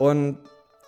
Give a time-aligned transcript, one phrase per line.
[0.00, 0.38] Und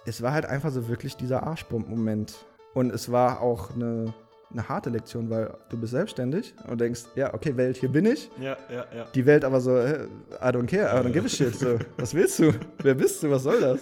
[0.06, 2.46] es war halt einfach so wirklich dieser Arschbomben-Moment.
[2.72, 4.14] Und es war auch eine,
[4.50, 8.30] eine harte Lektion, weil du bist selbstständig und denkst, ja, okay, Welt, hier bin ich.
[8.40, 9.04] Ja, ja, ja.
[9.14, 10.06] Die Welt aber so, I
[10.40, 11.54] don't care, I don't give a shit.
[11.54, 12.53] So, was willst du?
[12.83, 13.30] Wer bist du?
[13.30, 13.80] Was soll das?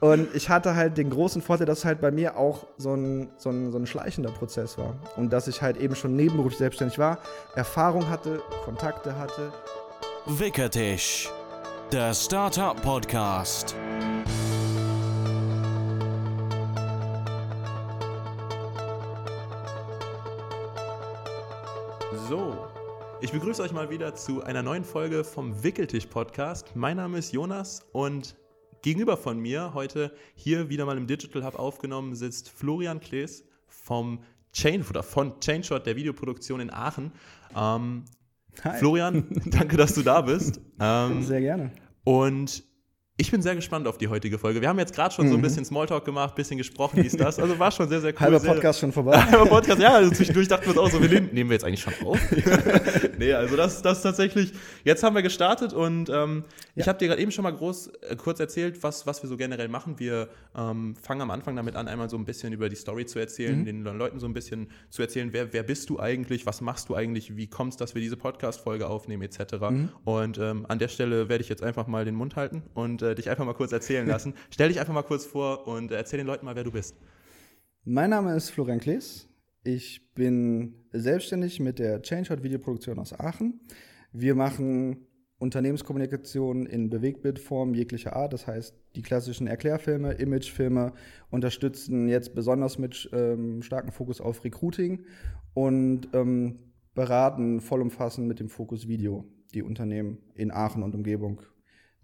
[0.00, 3.30] Und ich hatte halt den großen Vorteil, dass es halt bei mir auch so ein,
[3.38, 4.94] so ein, so ein schleichender Prozess war.
[5.16, 7.18] Und dass ich halt eben schon nebenberuflich selbstständig war,
[7.56, 9.52] Erfahrung hatte, Kontakte hatte.
[10.26, 11.28] Wickertisch,
[11.90, 12.80] der Startup
[22.28, 22.58] So,
[23.22, 26.76] ich begrüße euch mal wieder zu einer neuen Folge vom Wickeltisch Podcast.
[26.76, 28.36] Mein Name ist Jonas und
[28.82, 34.20] gegenüber von mir heute hier wieder mal im Digital Hub aufgenommen sitzt Florian Klees vom
[34.52, 37.12] Chain oder von Chainshot der Videoproduktion in Aachen.
[37.56, 38.04] Ähm,
[38.78, 40.60] Florian, danke, dass du da bist.
[40.78, 41.70] Ähm, Sehr gerne.
[42.04, 42.62] Und
[43.20, 44.60] ich bin sehr gespannt auf die heutige Folge.
[44.60, 45.30] Wir haben jetzt gerade schon mhm.
[45.30, 45.42] so ein mhm.
[45.42, 47.40] bisschen Smalltalk gemacht, ein bisschen gesprochen, wie ist das.
[47.40, 48.20] Also war schon sehr, sehr cool.
[48.20, 49.20] Halber sehr, Podcast schon vorbei.
[49.24, 51.64] Halber Podcast, ja, also zwischendurch dachten wir uns auch so, wir nehmen, nehmen wir jetzt
[51.64, 52.20] eigentlich schon auf?
[53.18, 54.52] nee, also das, das tatsächlich,
[54.84, 56.44] jetzt haben wir gestartet und ähm,
[56.76, 56.82] ja.
[56.82, 59.36] ich habe dir gerade eben schon mal groß, äh, kurz erzählt, was, was wir so
[59.36, 59.98] generell machen.
[59.98, 63.18] Wir ähm, fangen am Anfang damit an, einmal so ein bisschen über die Story zu
[63.18, 63.64] erzählen, mhm.
[63.64, 66.94] den Leuten so ein bisschen zu erzählen, wer, wer bist du eigentlich, was machst du
[66.94, 69.54] eigentlich, wie kommst dass wir diese Podcast-Folge aufnehmen, etc.
[69.70, 69.88] Mhm.
[70.04, 73.07] Und ähm, an der Stelle werde ich jetzt einfach mal den Mund halten und äh,
[73.14, 74.34] dich einfach mal kurz erzählen, lassen.
[74.50, 76.96] Stell dich einfach mal kurz vor und erzähl den Leuten mal, wer du bist.
[77.84, 79.28] Mein Name ist Florian Klees.
[79.64, 83.60] Ich bin selbstständig mit der ChangeHot Videoproduktion aus Aachen.
[84.12, 85.06] Wir machen
[85.38, 90.92] Unternehmenskommunikation in Bewegtbildform jeglicher Art, das heißt die klassischen Erklärfilme, Imagefilme,
[91.30, 95.04] unterstützen jetzt besonders mit ähm, starkem Fokus auf Recruiting
[95.54, 96.58] und ähm,
[96.94, 101.40] beraten vollumfassend mit dem Fokus Video die Unternehmen in Aachen und Umgebung,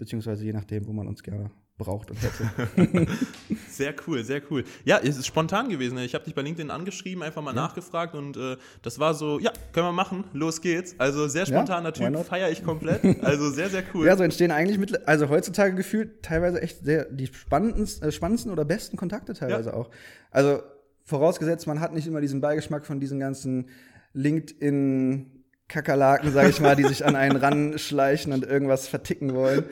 [0.05, 3.07] beziehungsweise je nachdem, wo man uns gerne braucht und hätte.
[3.69, 4.65] sehr cool, sehr cool.
[4.85, 5.99] Ja, es ist spontan gewesen.
[5.99, 7.63] Ich habe dich bei LinkedIn angeschrieben, einfach mal ja.
[7.63, 10.95] nachgefragt und äh, das war so, ja, können wir machen, los geht's.
[10.99, 13.03] Also sehr spontaner ja, Typ, feiere ich komplett.
[13.25, 14.07] Also sehr, sehr cool.
[14.15, 18.53] Ja, so entstehen eigentlich mit, also heutzutage gefühlt teilweise echt sehr die spannendsten, äh, spannendsten
[18.53, 19.75] oder besten Kontakte teilweise ja.
[19.75, 19.91] auch.
[20.31, 20.63] Also
[21.05, 23.69] vorausgesetzt, man hat nicht immer diesen Beigeschmack von diesen ganzen
[24.13, 25.34] LinkedIn
[25.75, 29.65] Kakerlaken, sag ich mal, die sich an einen ranschleichen und irgendwas verticken wollen.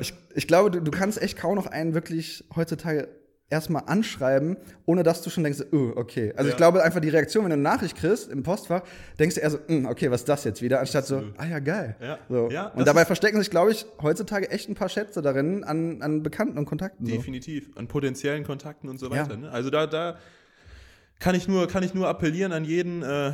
[0.00, 3.08] Ich, ich glaube, du, du kannst echt kaum noch einen wirklich heutzutage
[3.50, 4.56] erstmal anschreiben,
[4.86, 6.32] ohne dass du schon denkst, oh, okay.
[6.36, 6.52] Also ja.
[6.52, 8.82] ich glaube einfach die Reaktion, wenn du eine Nachricht kriegst im Postfach,
[9.18, 11.58] denkst du eher so, hm, okay, was ist das jetzt wieder, anstatt so, ah ja,
[11.58, 11.96] geil.
[12.00, 12.18] Ja.
[12.28, 12.48] So.
[12.48, 16.22] Ja, und dabei verstecken sich, glaube ich, heutzutage echt ein paar Schätze darin an, an
[16.22, 17.06] Bekannten und Kontakten.
[17.06, 17.80] Definitiv, so.
[17.80, 19.36] an potenziellen Kontakten und so weiter.
[19.36, 19.50] Ne?
[19.50, 20.16] Also da, da
[21.18, 23.32] kann ich nur, kann ich nur appellieren an jeden, äh,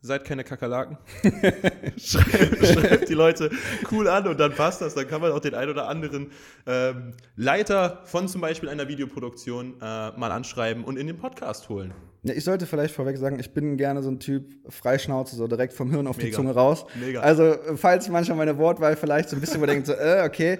[0.00, 0.96] seid keine Kakerlaken.
[1.96, 3.50] schreibt, schreibt, die Leute
[3.90, 4.94] cool an und dann passt das.
[4.94, 6.30] Dann kann man auch den ein oder anderen
[6.66, 11.92] ähm, Leiter von zum Beispiel einer Videoproduktion äh, mal anschreiben und in den Podcast holen.
[12.22, 15.72] Ja, ich sollte vielleicht vorweg sagen, ich bin gerne so ein Typ Freischnauze, so direkt
[15.72, 16.28] vom Hirn auf Mega.
[16.28, 16.84] die Zunge raus.
[17.00, 17.20] Mega.
[17.20, 20.58] Also, falls manchmal meine Wortwahl vielleicht so ein bisschen überdenkt, so, äh, okay,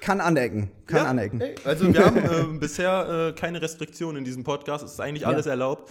[0.00, 0.70] kann anecken.
[0.86, 1.40] Kann ja, anecken.
[1.40, 2.16] Ey, also, wir haben
[2.54, 4.84] äh, bisher äh, keine Restriktionen in diesem Podcast.
[4.84, 5.52] Es ist eigentlich alles ja.
[5.52, 5.90] erlaubt.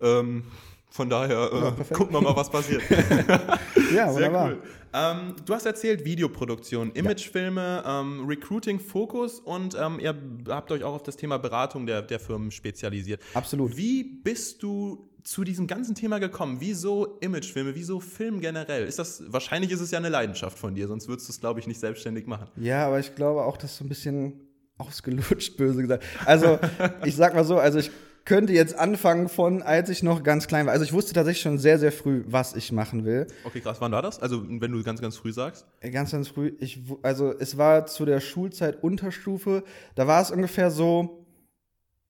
[0.00, 0.44] Ähm,
[0.90, 2.82] von daher äh, ja, gucken wir mal, was passiert.
[3.94, 4.52] ja, wunderbar.
[4.52, 4.62] Cool.
[4.92, 8.00] Ähm, du hast erzählt, Videoproduktion, Imagefilme, ja.
[8.00, 10.14] ähm, Recruiting, Fokus und ähm, ihr
[10.48, 13.20] habt euch auch auf das Thema Beratung der, der Firmen spezialisiert.
[13.34, 13.76] Absolut.
[13.76, 16.58] Wie bist du zu diesem ganzen Thema gekommen?
[16.60, 17.74] Wieso Imagefilme?
[17.74, 18.86] Wieso Film generell?
[18.86, 21.60] Ist das, wahrscheinlich ist es ja eine Leidenschaft von dir, sonst würdest du es, glaube
[21.60, 22.46] ich, nicht selbstständig machen.
[22.56, 24.40] Ja, aber ich glaube auch, dass so ein bisschen
[24.78, 26.04] ausgelutscht, böse gesagt.
[26.24, 26.58] Also,
[27.04, 27.90] ich sag mal so, also ich
[28.26, 30.72] könnte jetzt anfangen von, als ich noch ganz klein war.
[30.72, 33.26] Also ich wusste tatsächlich schon sehr, sehr früh, was ich machen will.
[33.44, 33.80] Okay, krass.
[33.80, 34.20] Wann war das?
[34.20, 35.64] Also wenn du ganz, ganz früh sagst?
[35.80, 36.52] Äh, ganz, ganz früh.
[36.58, 39.62] Ich, also es war zu der Schulzeit Unterstufe.
[39.94, 41.24] Da war es ungefähr so,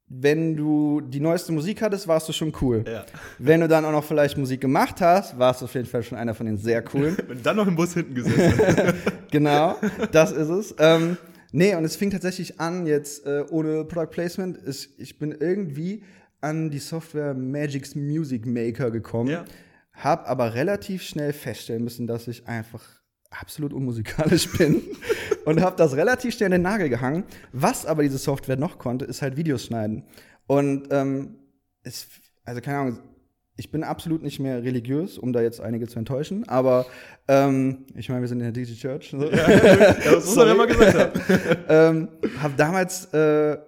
[0.09, 2.84] wenn du die neueste Musik hattest, warst du schon cool.
[2.87, 3.05] Ja.
[3.38, 6.16] Wenn du dann auch noch vielleicht Musik gemacht hast, warst du auf jeden Fall schon
[6.16, 7.16] einer von den sehr coolen.
[7.28, 8.94] wenn du dann noch im Bus hinten gesessen
[9.31, 9.76] genau,
[10.12, 10.75] das ist es.
[10.78, 11.19] Ähm,
[11.52, 14.56] Nee, und es fing tatsächlich an, jetzt äh, ohne Product Placement.
[14.58, 16.02] Ist, ich bin irgendwie
[16.40, 19.44] an die Software Magic's Music Maker gekommen, ja.
[19.93, 22.84] habe aber relativ schnell feststellen müssen, dass ich einfach
[23.31, 24.82] absolut unmusikalisch bin
[25.44, 27.25] und habe das relativ schnell in den Nagel gehangen.
[27.52, 30.04] Was aber diese Software noch konnte, ist halt Videos schneiden.
[30.46, 31.37] Und ähm,
[31.82, 32.08] es,
[32.44, 32.99] also keine Ahnung,
[33.56, 36.87] ich bin absolut nicht mehr religiös, um da jetzt einige zu enttäuschen, aber
[37.26, 39.11] ähm, ich meine, wir sind in der Digi Church.
[39.11, 39.31] So.
[39.31, 41.58] Ja, das muss man ja mal gesagt haben.
[41.69, 42.08] ähm,
[42.43, 43.58] hab damals, äh,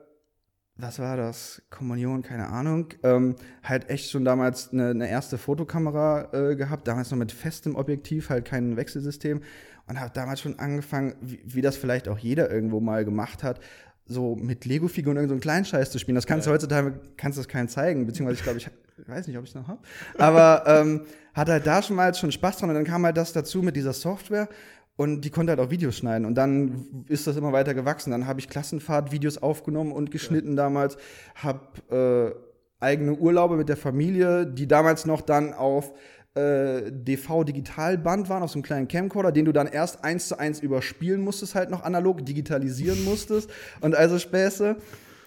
[0.76, 1.62] was war das?
[1.70, 2.88] Kommunion, keine Ahnung.
[3.02, 7.75] Ähm, halt echt schon damals eine, eine erste Fotokamera äh, gehabt, damals noch mit festem
[7.75, 9.41] Objektiv, halt kein Wechselsystem.
[9.87, 13.58] Und habe damals schon angefangen, wie, wie das vielleicht auch jeder irgendwo mal gemacht hat,
[14.05, 16.14] so mit Lego-Figuren irgendeinen so Kleinscheiß zu spielen.
[16.14, 16.52] Das kannst ja.
[16.52, 18.70] du heutzutage, kannst du das keinen zeigen, beziehungsweise ich glaube, ich
[19.06, 19.80] weiß nicht, ob ich es noch habe.
[20.18, 21.02] Aber ähm,
[21.34, 23.76] hat halt da schon mal schon Spaß dran und dann kam halt das dazu mit
[23.76, 24.48] dieser Software
[24.96, 28.10] und die konnte halt auch Videos schneiden und dann ist das immer weiter gewachsen.
[28.10, 30.64] Dann habe ich Klassenfahrt-Videos aufgenommen und geschnitten ja.
[30.64, 30.96] damals,
[31.36, 32.34] habe
[32.80, 35.92] äh, eigene Urlaube mit der Familie, die damals noch dann auf
[36.34, 40.60] äh, DV-Digitalband waren, auf so einem kleinen Camcorder, den du dann erst eins zu eins
[40.60, 43.50] überspielen musstest, halt noch analog, digitalisieren musstest
[43.80, 44.76] und also Späße.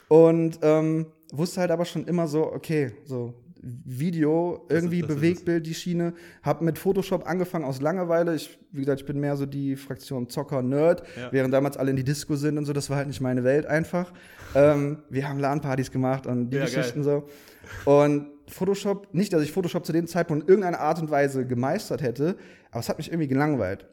[0.07, 3.33] Und ähm, wusste halt aber schon immer so, okay, so
[3.63, 6.13] Video, irgendwie das ist, das Bewegtbild, die Schiene.
[6.41, 8.33] Hab mit Photoshop angefangen aus Langeweile.
[8.33, 11.31] Ich, wie gesagt, ich bin mehr so die Fraktion Zocker, Nerd, ja.
[11.31, 12.73] während damals alle in die Disco sind und so.
[12.73, 14.11] Das war halt nicht meine Welt einfach.
[14.55, 17.23] ähm, wir haben LAN-Partys gemacht und die ja, Geschichten geil.
[17.85, 17.91] so.
[17.91, 22.01] Und Photoshop, nicht, dass ich Photoshop zu dem Zeitpunkt in irgendeiner Art und Weise gemeistert
[22.01, 22.35] hätte,
[22.71, 23.87] aber es hat mich irgendwie gelangweilt.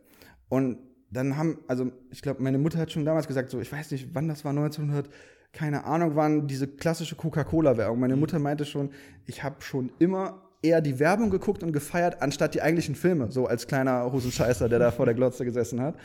[0.48, 0.78] Und
[1.10, 4.08] dann haben, also ich glaube, meine Mutter hat schon damals gesagt, so, ich weiß nicht,
[4.14, 5.08] wann das war, 1900
[5.52, 7.98] keine Ahnung wann, diese klassische Coca-Cola-Werbung.
[7.98, 8.20] Meine mhm.
[8.20, 8.90] Mutter meinte schon,
[9.26, 13.46] ich habe schon immer eher die Werbung geguckt und gefeiert, anstatt die eigentlichen Filme, so
[13.46, 15.96] als kleiner Hosenscheißer, der da vor der Glotze gesessen hat.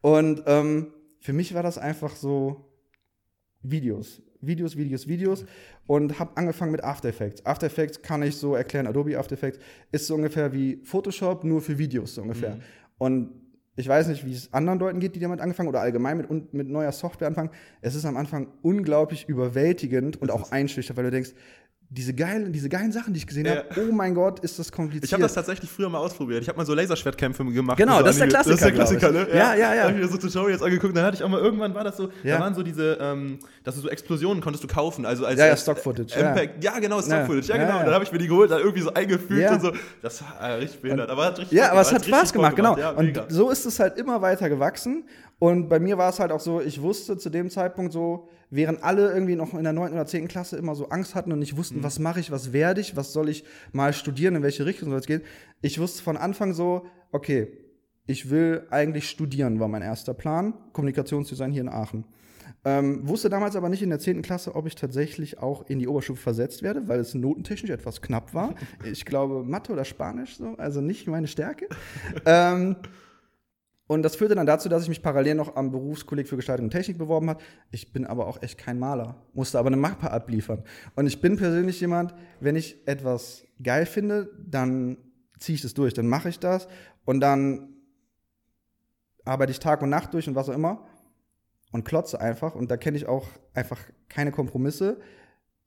[0.00, 0.88] Und ähm,
[1.20, 2.70] für mich war das einfach so
[3.62, 4.22] Videos.
[4.40, 5.44] Videos, Videos, Videos
[5.86, 7.44] und habe angefangen mit After Effects.
[7.44, 9.58] After Effects kann ich so erklären, Adobe After Effects
[9.92, 12.56] ist so ungefähr wie Photoshop, nur für Videos so ungefähr.
[12.56, 12.62] Mhm.
[12.96, 13.39] Und
[13.80, 16.68] ich weiß nicht, wie es anderen Leuten geht, die damit angefangen oder allgemein mit, mit
[16.68, 17.50] neuer Software anfangen.
[17.80, 21.32] Es ist am Anfang unglaublich überwältigend und auch einschüchternd, weil du denkst,
[21.92, 23.56] diese geilen, diese geilen Sachen, die ich gesehen ja.
[23.56, 25.06] habe, oh mein Gott, ist das kompliziert.
[25.06, 26.40] Ich habe das tatsächlich früher mal ausprobiert.
[26.40, 27.78] Ich habe mal so Laserschwertkämpfe gemacht.
[27.78, 28.70] Genau, so das ist der Klassiker.
[28.70, 29.36] Das ist der Klassiker, ne?
[29.36, 29.74] Ja, ja, ja.
[29.74, 29.82] ja.
[29.82, 30.96] Habe ich mir so Tutorials jetzt angeguckt.
[30.96, 32.36] Dann hatte ich auch mal, irgendwann war das so, ja.
[32.36, 35.04] da waren so diese, ähm, dass du so Explosionen konntest du kaufen.
[35.04, 36.14] Also als, ja, ja, Stock-Footage.
[36.16, 36.36] Ja.
[36.60, 36.78] ja.
[36.78, 37.48] genau, Stock-Footage.
[37.48, 37.80] Ja, genau.
[37.80, 39.72] Und dann habe ich mir die geholt, dann irgendwie so eingefügt und so.
[40.00, 41.10] Das war äh, richtig behindert.
[41.10, 42.76] Aber hat richtig Ja, aber es hat Spaß gemacht, genau.
[42.94, 45.02] und so ist es halt immer weiter gewachsen.
[45.40, 48.84] Und bei mir war es halt auch so, ich wusste zu dem Zeitpunkt so, während
[48.84, 49.92] alle irgendwie noch in der 9.
[49.92, 50.28] oder 10.
[50.28, 51.82] Klasse immer so Angst hatten und nicht wussten, mhm.
[51.82, 53.42] was mache ich, was werde ich, was soll ich
[53.72, 55.22] mal studieren, in welche Richtung soll es gehen.
[55.62, 57.48] Ich wusste von Anfang so, okay,
[58.06, 60.52] ich will eigentlich studieren, war mein erster Plan.
[60.74, 62.04] Kommunikationsdesign hier in Aachen.
[62.62, 64.20] Ähm, wusste damals aber nicht in der 10.
[64.20, 68.34] Klasse, ob ich tatsächlich auch in die Oberstufe versetzt werde, weil es notentechnisch etwas knapp
[68.34, 68.54] war.
[68.84, 71.66] Ich glaube, Mathe oder Spanisch, so, also nicht meine Stärke.
[72.26, 72.76] ähm,
[73.90, 76.70] und das führte dann dazu, dass ich mich parallel noch am Berufskolleg für Gestaltung und
[76.70, 77.42] Technik beworben habe.
[77.72, 80.62] Ich bin aber auch echt kein Maler, musste aber eine Mappe abliefern.
[80.94, 84.96] Und ich bin persönlich jemand, wenn ich etwas geil finde, dann
[85.40, 86.68] ziehe ich das durch, dann mache ich das
[87.04, 87.74] und dann
[89.24, 90.86] arbeite ich Tag und Nacht durch und was auch immer
[91.72, 92.54] und klotze einfach.
[92.54, 95.00] Und da kenne ich auch einfach keine Kompromisse.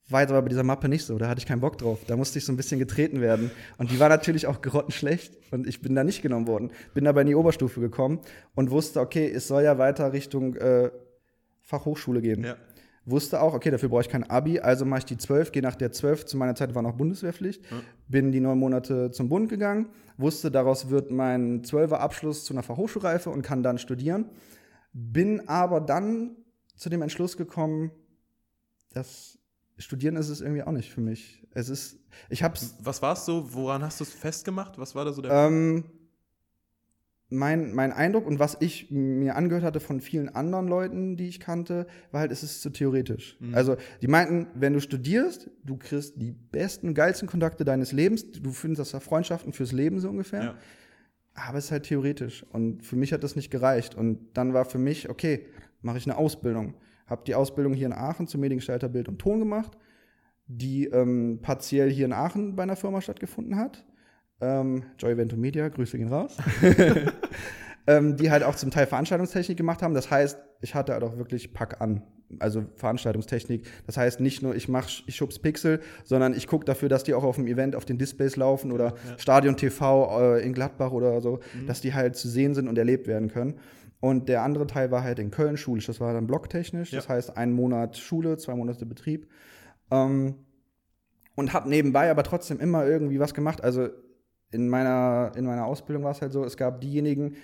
[0.09, 1.99] War jetzt aber bei dieser Mappe nicht so, da hatte ich keinen Bock drauf.
[2.05, 3.51] Da musste ich so ein bisschen getreten werden.
[3.77, 6.71] Und die war natürlich auch grottenschlecht und ich bin da nicht genommen worden.
[6.93, 8.19] Bin aber in die Oberstufe gekommen
[8.53, 10.91] und wusste, okay, es soll ja weiter Richtung äh,
[11.61, 12.43] Fachhochschule gehen.
[12.43, 12.57] Ja.
[13.05, 15.75] Wusste auch, okay, dafür brauche ich kein Abi, also mache ich die 12, gehe nach
[15.75, 17.81] der 12, zu meiner Zeit war noch Bundeswehrpflicht, ja.
[18.07, 22.63] bin die neun Monate zum Bund gegangen, wusste, daraus wird mein 12er Abschluss zu einer
[22.63, 24.29] Fachhochschulreife und kann dann studieren.
[24.93, 26.37] Bin aber dann
[26.77, 27.91] zu dem Entschluss gekommen,
[28.93, 29.37] dass
[29.77, 31.43] Studieren ist es irgendwie auch nicht für mich.
[31.51, 31.97] Es ist,
[32.29, 32.75] ich hab's.
[32.79, 33.53] Was war es so?
[33.53, 34.77] Woran hast du es festgemacht?
[34.77, 35.31] Was war da so der?
[35.31, 35.85] Ähm,
[37.33, 41.39] mein, mein Eindruck und was ich mir angehört hatte von vielen anderen Leuten, die ich
[41.39, 43.37] kannte, war halt, es ist zu theoretisch.
[43.39, 43.55] Mhm.
[43.55, 48.51] Also, die meinten, wenn du studierst, du kriegst die besten, geilsten Kontakte deines Lebens, du
[48.51, 50.43] findest das ja Freundschaften fürs Leben so ungefähr.
[50.43, 50.55] Ja.
[51.33, 52.45] Aber es ist halt theoretisch.
[52.51, 53.95] Und für mich hat das nicht gereicht.
[53.95, 55.47] Und dann war für mich, okay,
[55.81, 56.75] mache ich eine Ausbildung.
[57.05, 59.77] Habe die Ausbildung hier in Aachen zum Mediengestalter Bild und Ton gemacht,
[60.47, 63.85] die ähm, partiell hier in Aachen bei einer Firma stattgefunden hat.
[64.41, 66.37] Ähm, Joy Event Media, Grüße gehen raus.
[67.87, 69.93] ähm, die halt auch zum Teil Veranstaltungstechnik gemacht haben.
[69.93, 72.01] Das heißt, ich hatte halt auch wirklich Pack an.
[72.39, 73.65] Also Veranstaltungstechnik.
[73.85, 77.13] Das heißt nicht nur, ich mach, ich schubs Pixel, sondern ich gucke dafür, dass die
[77.13, 79.19] auch auf dem Event auf den Displays laufen oder ja.
[79.19, 81.67] Stadion TV äh, in Gladbach oder so, mhm.
[81.67, 83.55] dass die halt zu sehen sind und erlebt werden können.
[84.03, 85.85] Und der andere Teil war halt in Köln schulisch.
[85.85, 86.91] Das war dann blocktechnisch.
[86.91, 86.97] Ja.
[86.97, 89.29] Das heißt, ein Monat Schule, zwei Monate Betrieb.
[89.91, 90.35] Ähm,
[91.35, 93.63] und habe nebenbei aber trotzdem immer irgendwie was gemacht.
[93.63, 93.87] Also
[94.51, 97.37] in meiner, in meiner Ausbildung war es halt so, es gab diejenigen,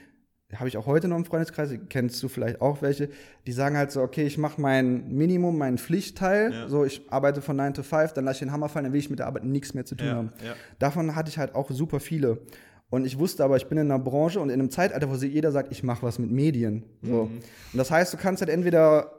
[0.54, 3.08] habe ich auch heute noch im Freundeskreis, kennst du vielleicht auch welche,
[3.48, 6.68] die sagen halt so, okay, ich mache mein Minimum, meinen Pflichtteil, ja.
[6.68, 9.00] so ich arbeite von 9 to 5, dann lasse ich den Hammer fallen, dann will
[9.00, 10.34] ich mit der Arbeit nichts mehr zu tun ja, haben.
[10.44, 10.56] Ja.
[10.78, 12.40] Davon hatte ich halt auch super viele.
[12.90, 15.52] Und ich wusste aber, ich bin in einer Branche und in einem Zeitalter, wo jeder
[15.52, 16.86] sagt, ich mache was mit Medien.
[17.02, 17.26] So.
[17.26, 17.38] Mhm.
[17.74, 19.12] Und das heißt, du kannst halt entweder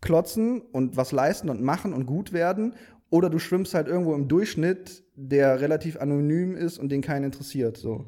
[0.00, 2.74] klotzen und was leisten und machen und gut werden,
[3.10, 7.76] oder du schwimmst halt irgendwo im Durchschnitt, der relativ anonym ist und den keinen interessiert.
[7.76, 8.06] So.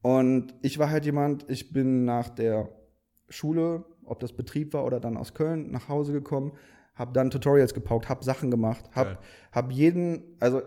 [0.00, 2.68] Und ich war halt jemand, ich bin nach der
[3.28, 6.52] Schule ob das Betrieb war oder dann aus Köln, nach Hause gekommen,
[6.94, 9.18] habe dann Tutorials gepaukt, habe Sachen gemacht, habe
[9.52, 10.62] hab jeden, also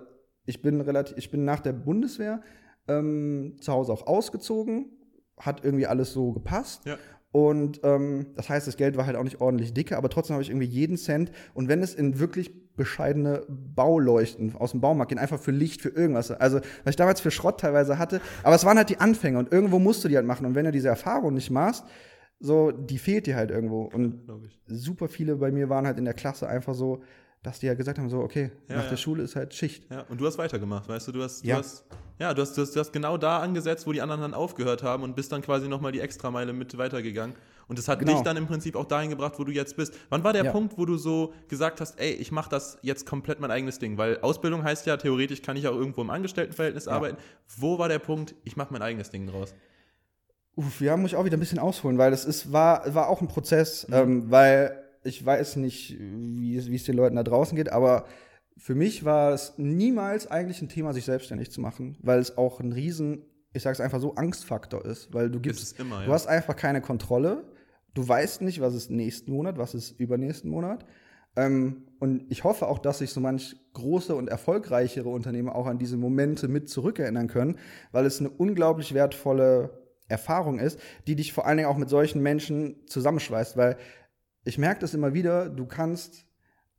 [0.46, 2.42] ich bin relativ, ich bin nach der Bundeswehr
[2.88, 4.92] ähm, zu Hause auch ausgezogen,
[5.38, 6.86] hat irgendwie alles so gepasst.
[6.86, 6.98] Ja.
[7.32, 10.44] Und ähm, das heißt, das Geld war halt auch nicht ordentlich dicke, aber trotzdem habe
[10.44, 11.32] ich irgendwie jeden Cent.
[11.54, 15.90] Und wenn es in wirklich bescheidene Bauleuchten aus dem Baumarkt gehen, einfach für Licht, für
[15.90, 16.32] irgendwas.
[16.32, 18.22] Also, was ich damals für Schrott teilweise hatte.
[18.44, 20.46] Aber es waren halt die Anfänge und irgendwo musst du die halt machen.
[20.46, 21.86] Und wenn du diese Erfahrung nicht machst,
[22.40, 23.84] so, die fehlt dir halt irgendwo.
[23.84, 24.24] Und
[24.66, 27.02] super viele bei mir waren halt in der Klasse einfach so,
[27.44, 28.90] dass die ja gesagt haben, so, okay, ja, nach ja.
[28.92, 29.90] der Schule ist halt Schicht.
[29.90, 31.56] Ja, und du hast weitergemacht, weißt du, du hast, ja.
[31.56, 31.86] du hast,
[32.20, 34.84] ja, du hast, du hast, du hast genau da angesetzt, wo die anderen dann aufgehört
[34.84, 37.36] haben und bist dann quasi nochmal die Extrameile mit weitergegangen.
[37.68, 38.14] Und das hat genau.
[38.14, 39.94] dich dann im Prinzip auch dahin gebracht, wo du jetzt bist.
[40.10, 40.52] Wann war der ja.
[40.52, 43.98] Punkt, wo du so gesagt hast, ey, ich mache das jetzt komplett mein eigenes Ding?
[43.98, 47.18] Weil Ausbildung heißt ja, theoretisch kann ich auch irgendwo im Angestelltenverhältnis arbeiten.
[47.58, 49.56] Wo war der Punkt, ich mache mein eigenes Ding draus?
[50.56, 53.22] Uff, ja, muss ich auch wieder ein bisschen ausholen, weil das ist, war, war auch
[53.22, 53.94] ein Prozess, mhm.
[53.94, 58.06] ähm, weil ich weiß nicht, wie, es den Leuten da draußen geht, aber
[58.58, 62.60] für mich war es niemals eigentlich ein Thema, sich selbstständig zu machen, weil es auch
[62.60, 66.06] ein riesen, ich sage es einfach so, Angstfaktor ist, weil du gibst, immer, ja.
[66.06, 67.44] du hast einfach keine Kontrolle,
[67.94, 70.86] du weißt nicht, was ist nächsten Monat, was ist übernächsten Monat.
[71.36, 75.78] Ähm, und ich hoffe auch, dass sich so manch große und erfolgreichere Unternehmen auch an
[75.78, 77.58] diese Momente mit zurückerinnern können,
[77.92, 82.22] weil es eine unglaublich wertvolle Erfahrung ist, die dich vor allen Dingen auch mit solchen
[82.22, 83.78] Menschen zusammenschweißt, weil
[84.44, 86.26] ich merke das immer wieder, du kannst,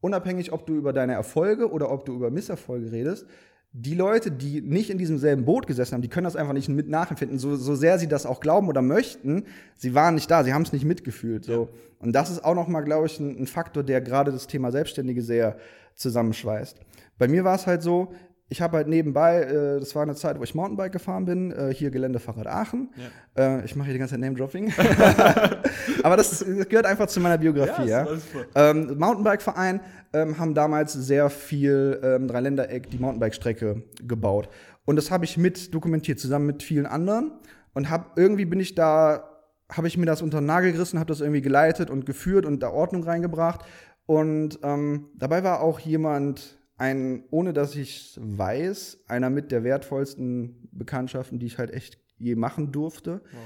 [0.00, 3.26] unabhängig, ob du über deine Erfolge oder ob du über Misserfolge redest,
[3.74, 6.68] die Leute, die nicht in diesem selben Boot gesessen haben, die können das einfach nicht
[6.68, 9.44] mit nachempfinden, so, so sehr sie das auch glauben oder möchten.
[9.76, 11.44] Sie waren nicht da, sie haben es nicht mitgefühlt.
[11.44, 11.52] So.
[11.52, 11.68] Ja.
[11.98, 14.70] Und das ist auch noch mal, glaube ich, ein, ein Faktor, der gerade das Thema
[14.72, 15.56] Selbstständige sehr
[15.94, 16.80] zusammenschweißt.
[17.16, 18.12] Bei mir war es halt so,
[18.52, 21.72] ich habe halt nebenbei, äh, das war eine Zeit, wo ich Mountainbike gefahren bin, äh,
[21.72, 22.90] hier Geländefahrrad Aachen.
[23.34, 23.58] Ja.
[23.60, 24.70] Äh, ich mache hier die ganze Zeit Name-Dropping.
[26.02, 27.86] Aber das, das, gehört einfach zu meiner Biografie.
[27.88, 28.18] Ja, ja.
[28.54, 29.80] Ähm, Mountainbike-Verein
[30.12, 34.50] ähm, haben damals sehr viel ähm, Dreiländereck, die Mountainbike-Strecke gebaut.
[34.84, 37.32] Und das habe ich mit dokumentiert, zusammen mit vielen anderen.
[37.72, 39.30] Und hab, irgendwie bin ich da,
[39.70, 42.62] habe ich mir das unter den Nagel gerissen, habe das irgendwie geleitet und geführt und
[42.62, 43.62] da Ordnung reingebracht.
[44.04, 50.68] Und ähm, dabei war auch jemand, ein, ohne dass ich weiß, einer mit der wertvollsten
[50.72, 53.20] Bekanntschaften, die ich halt echt je machen durfte.
[53.22, 53.40] Wow.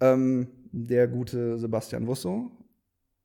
[0.00, 2.50] Ähm, der gute Sebastian Wusso.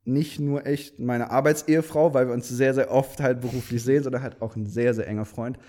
[0.05, 4.21] Nicht nur echt meine Arbeitsehefrau, weil wir uns sehr, sehr oft halt beruflich sehen, sondern
[4.21, 5.59] halt auch ein sehr, sehr enger Freund,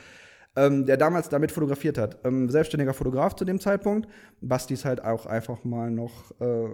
[0.55, 2.25] ähm, der damals damit fotografiert hat.
[2.25, 4.09] Ähm, selbstständiger Fotograf zu dem Zeitpunkt.
[4.41, 6.69] Basti ist halt auch einfach mal noch äh,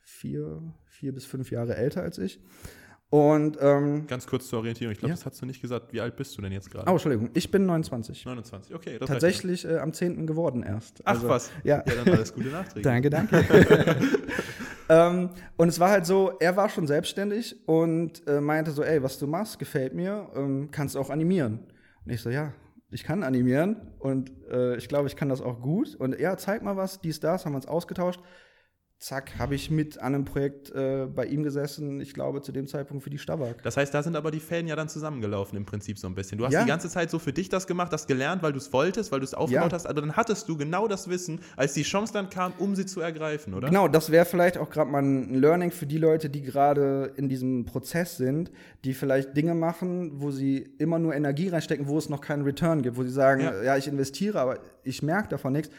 [0.00, 2.40] vier, vier bis fünf Jahre älter als ich.
[3.08, 5.14] Und ähm, ganz kurz zur Orientierung, ich glaube, ja.
[5.14, 5.92] das hast du nicht gesagt.
[5.92, 6.88] Wie alt bist du denn jetzt gerade?
[6.88, 8.24] Oh, Entschuldigung, ich bin 29.
[8.24, 8.98] 29, okay.
[8.98, 10.26] Tatsächlich äh, am 10.
[10.26, 11.02] geworden erst.
[11.04, 11.52] Ach also, was?
[11.62, 11.84] Ja.
[11.86, 12.82] ja, dann alles Gute Nachträge.
[12.82, 13.96] danke, danke.
[14.88, 19.00] ähm, und es war halt so, er war schon selbstständig und äh, meinte so, ey,
[19.00, 21.60] was du machst, gefällt mir, ähm, kannst auch animieren.
[22.04, 22.54] Und ich so, ja,
[22.90, 25.94] ich kann animieren und äh, ich glaube, ich kann das auch gut.
[25.94, 28.20] Und ja, zeig mal was, dies, das, haben wir uns ausgetauscht
[28.98, 32.66] zack, habe ich mit an einem Projekt äh, bei ihm gesessen, ich glaube zu dem
[32.66, 33.62] Zeitpunkt für die Stabak.
[33.62, 36.38] Das heißt, da sind aber die Fäden ja dann zusammengelaufen im Prinzip so ein bisschen.
[36.38, 36.62] Du hast ja.
[36.62, 39.20] die ganze Zeit so für dich das gemacht, das gelernt, weil du es wolltest, weil
[39.20, 39.74] du es aufgebaut ja.
[39.74, 42.86] hast, aber dann hattest du genau das Wissen, als die Chance dann kam, um sie
[42.86, 43.68] zu ergreifen, oder?
[43.68, 47.28] Genau, das wäre vielleicht auch gerade mal ein Learning für die Leute, die gerade in
[47.28, 48.50] diesem Prozess sind,
[48.84, 52.80] die vielleicht Dinge machen, wo sie immer nur Energie reinstecken, wo es noch keinen Return
[52.80, 55.70] gibt, wo sie sagen, ja, ja ich investiere, aber ich merke davon nichts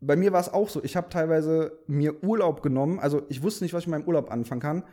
[0.00, 0.82] bei mir war es auch so.
[0.82, 2.98] Ich habe teilweise mir Urlaub genommen.
[2.98, 4.84] Also ich wusste nicht, was ich mit meinem Urlaub anfangen kann.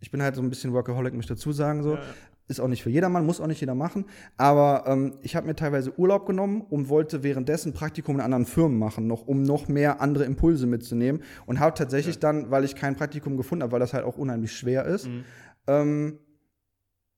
[0.00, 1.82] Ich bin halt so ein bisschen Workaholic, muss ich dazu sagen.
[1.82, 1.94] So.
[1.94, 2.04] Ja, ja.
[2.48, 4.06] Ist auch nicht für jedermann, muss auch nicht jeder machen.
[4.36, 8.76] Aber ähm, ich habe mir teilweise Urlaub genommen und wollte währenddessen Praktikum in anderen Firmen
[8.76, 11.22] machen, noch, um noch mehr andere Impulse mitzunehmen.
[11.46, 12.22] Und habe tatsächlich ja.
[12.22, 15.24] dann, weil ich kein Praktikum gefunden habe, weil das halt auch unheimlich schwer ist, mhm.
[15.68, 16.18] ähm,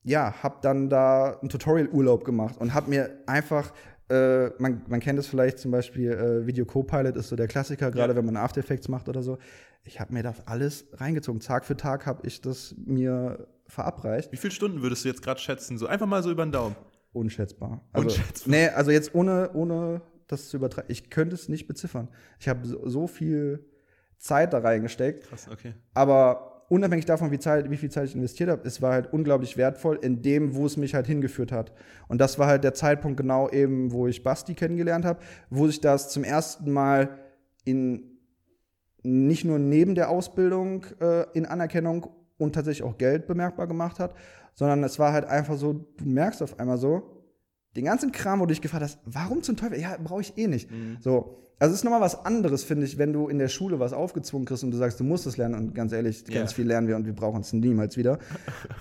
[0.02, 3.72] ja, habe dann da einen Tutorial-Urlaub gemacht und habe mir einfach
[4.12, 7.90] äh, man, man kennt es vielleicht zum Beispiel, äh, Video Copilot ist so der Klassiker,
[7.90, 8.16] gerade ja.
[8.16, 9.38] wenn man After Effects macht oder so.
[9.85, 11.40] Ich habe mir das alles reingezogen.
[11.40, 14.31] Tag für Tag habe ich das mir verabreicht.
[14.31, 15.78] Wie viele Stunden würdest du jetzt gerade schätzen?
[15.78, 16.76] So einfach mal so über den Daumen.
[17.12, 17.83] Unschätzbar.
[17.92, 18.50] Also, Unschätzbar.
[18.50, 20.90] Nee, also jetzt ohne, ohne das zu übertreiben.
[20.90, 22.09] Ich könnte es nicht beziffern.
[22.38, 23.64] Ich habe so, so viel
[24.19, 25.28] Zeit da reingesteckt.
[25.28, 25.75] Krass, okay.
[25.95, 29.59] Aber unabhängig davon, wie, Zeit, wie viel Zeit ich investiert habe, es war halt unglaublich
[29.59, 31.71] wertvoll in dem, wo es mich halt hingeführt hat.
[32.09, 35.83] Und das war halt der Zeitpunkt genau eben, wo ich Basti kennengelernt habe, wo sich
[35.83, 37.19] das zum ersten Mal
[37.67, 38.05] in
[39.02, 42.07] nicht nur neben der Ausbildung äh, in Anerkennung
[42.38, 44.14] und tatsächlich auch Geld bemerkbar gemacht hat,
[44.55, 47.22] sondern es war halt einfach so, du merkst auf einmal so,
[47.76, 49.81] den ganzen Kram, wo du dich gefragt hast, warum zum Teufel?
[49.81, 50.71] Ja, brauche ich eh nicht.
[50.71, 50.99] Mhm.
[51.00, 51.38] So.
[51.59, 54.47] Also es ist nochmal was anderes, finde ich, wenn du in der Schule was aufgezwungen
[54.47, 56.47] kriegst und du sagst, du musst es lernen und ganz ehrlich, ganz yeah.
[56.49, 58.19] viel lernen wir und wir brauchen es niemals wieder.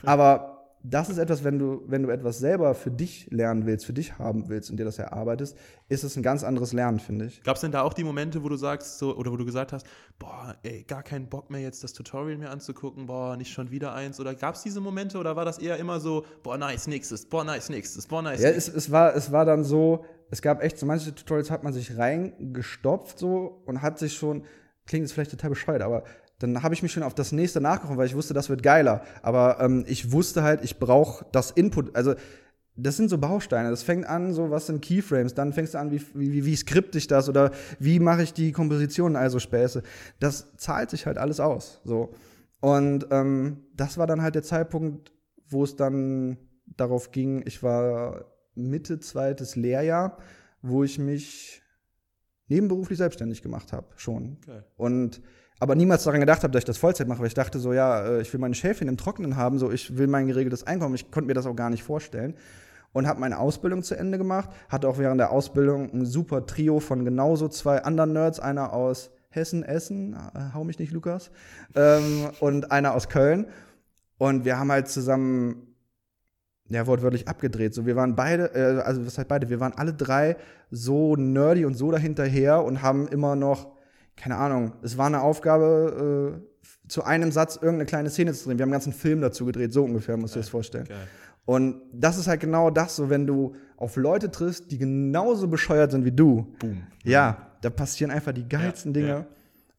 [0.04, 0.50] Aber
[0.84, 4.18] das ist etwas, wenn du, wenn du etwas selber für dich lernen willst, für dich
[4.18, 5.56] haben willst und dir das erarbeitest,
[5.90, 7.44] ist es ein ganz anderes Lernen, finde ich.
[7.44, 9.74] Gab es denn da auch die Momente, wo du sagst, so, oder wo du gesagt
[9.74, 9.86] hast,
[10.18, 13.94] boah, ey, gar keinen Bock mehr jetzt das Tutorial mir anzugucken, boah, nicht schon wieder
[13.94, 14.20] eins?
[14.20, 17.44] Oder gab es diese Momente oder war das eher immer so, boah, nice, nächstes, boah,
[17.44, 18.42] nice, nächstes, boah, nice?
[18.42, 21.64] Ja, es, es, war, es war dann so, es gab echt so manche Tutorials, hat
[21.64, 24.46] man sich reingestopft so und hat sich schon,
[24.88, 26.04] klingt jetzt vielleicht total bescheuert, aber
[26.42, 29.04] dann habe ich mich schon auf das nächste nachgekommen, weil ich wusste, das wird geiler.
[29.22, 31.96] Aber ähm, ich wusste halt, ich brauche das Input.
[31.96, 32.16] Also
[32.76, 33.70] das sind so Bausteine.
[33.70, 35.34] Das fängt an, so was sind Keyframes.
[35.34, 38.52] Dann fängst du an, wie, wie, wie skripte ich das oder wie mache ich die
[38.52, 39.84] Kompositionen, also Späße.
[40.20, 41.82] Das zahlt sich halt alles aus.
[41.84, 42.14] So.
[42.60, 45.12] Und ähm, das war dann halt der Zeitpunkt,
[45.48, 50.18] wo es dann darauf ging, ich war Mitte zweites Lehrjahr,
[50.62, 51.62] wo ich mich
[52.48, 54.38] nebenberuflich selbstständig gemacht habe, schon.
[54.42, 54.62] Okay.
[54.78, 55.22] Und
[55.62, 58.03] aber niemals daran gedacht habe, dass ich das Vollzeit mache, weil ich dachte so, ja,
[58.03, 60.96] äh, ich will meine Schäfchen im Trockenen haben, so ich will mein geregeltes Einkommen.
[60.96, 62.34] Ich konnte mir das auch gar nicht vorstellen
[62.94, 66.80] und habe meine Ausbildung zu Ende gemacht, hatte auch während der Ausbildung ein super Trio
[66.80, 71.30] von genauso zwei anderen Nerds, einer aus Hessen, Essen, äh, hau mich nicht, Lukas,
[71.75, 73.46] ähm, und einer aus Köln.
[74.18, 75.75] Und wir haben halt zusammen,
[76.70, 77.75] ja, wortwörtlich abgedreht.
[77.75, 80.38] So, wir waren beide, äh, also was heißt beide, wir waren alle drei
[80.72, 83.80] so nerdy und so dahinterher und haben immer noch
[84.15, 86.51] keine Ahnung, es war eine Aufgabe, äh,
[86.88, 88.58] zu einem Satz irgendeine kleine Szene zu drehen.
[88.58, 90.86] Wir haben einen ganzen Film dazu gedreht, so ungefähr, musst du dir das vorstellen.
[90.86, 91.00] Okay.
[91.46, 95.91] Und das ist halt genau das, so wenn du auf Leute triffst, die genauso bescheuert
[95.91, 96.53] sind wie du.
[96.60, 96.84] Boom.
[97.03, 99.10] Ja, da passieren einfach die geilsten ja, Dinge.
[99.10, 99.25] Ja.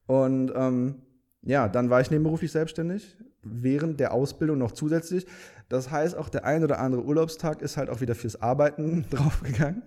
[0.07, 0.97] Und ähm,
[1.43, 5.27] ja, dann war ich nebenberuflich selbstständig, während der Ausbildung noch zusätzlich.
[5.69, 9.83] Das heißt, auch der ein oder andere Urlaubstag ist halt auch wieder fürs Arbeiten draufgegangen.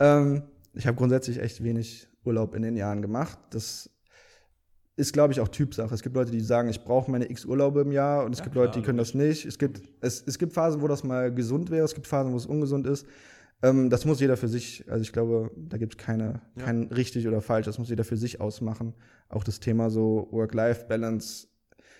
[0.00, 0.42] Ähm,
[0.74, 3.38] ich habe grundsätzlich echt wenig Urlaub in den Jahren gemacht.
[3.50, 3.90] Das
[4.96, 5.94] ist, glaube ich, auch Typsache.
[5.94, 8.44] Es gibt Leute, die sagen, ich brauche meine x Urlaube im Jahr und es ja,
[8.44, 9.44] gibt klar, Leute, die können das nicht.
[9.44, 12.36] Es gibt, es, es gibt Phasen, wo das mal gesund wäre, es gibt Phasen, wo
[12.36, 13.06] es ungesund ist.
[13.62, 16.64] Ähm, das muss jeder für sich, also ich glaube, da gibt es keine, ja.
[16.64, 18.94] kein richtig oder falsch, das muss jeder für sich ausmachen.
[19.28, 21.48] Auch das Thema so Work-Life-Balance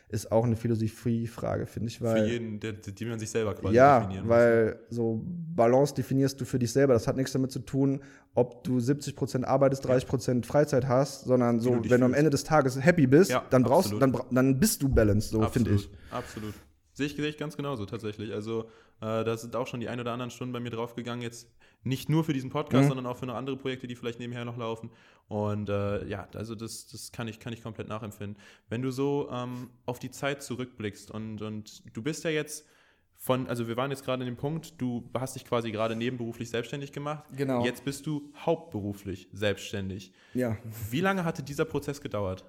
[0.08, 2.00] ist auch eine Philosophiefrage, finde ich.
[2.00, 4.36] Weil, für jeden, der, die man sich selber quasi ja, definieren muss.
[4.36, 6.94] weil so Balance definierst du für dich selber.
[6.94, 8.00] Das hat nichts damit zu tun,
[8.34, 12.80] ob du 70% arbeitest, 30% Freizeit hast, sondern so, wenn du am Ende des Tages
[12.80, 14.14] happy bist, ja, dann brauchst absolut.
[14.14, 15.90] dann, dann bist du balanced, so finde ich.
[16.12, 16.54] Absolut.
[16.92, 18.32] Sehe ich, sehe ich ganz genauso tatsächlich.
[18.32, 18.64] Also
[19.00, 21.22] äh, da sind auch schon die ein oder anderen Stunden bei mir draufgegangen.
[21.22, 21.48] Jetzt
[21.87, 22.88] nicht nur für diesen Podcast, mhm.
[22.88, 24.90] sondern auch für noch andere Projekte, die vielleicht nebenher noch laufen.
[25.29, 28.37] Und äh, ja, also das, das kann, ich, kann ich komplett nachempfinden.
[28.68, 32.66] Wenn du so ähm, auf die Zeit zurückblickst und, und du bist ja jetzt
[33.14, 36.51] von, also wir waren jetzt gerade in dem Punkt, du hast dich quasi gerade nebenberuflich
[36.51, 37.25] selbstständig gemacht.
[37.35, 37.64] Genau.
[37.64, 40.12] Jetzt bist du hauptberuflich selbstständig.
[40.35, 40.59] Ja.
[40.90, 42.44] Wie lange hatte dieser Prozess gedauert?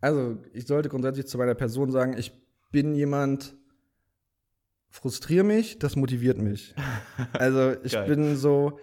[0.00, 2.32] Also, ich sollte grundsätzlich zu meiner Person sagen, ich
[2.72, 3.54] bin jemand,
[4.90, 6.74] frustriere mich, das motiviert mich.
[7.32, 8.78] Also ich bin so,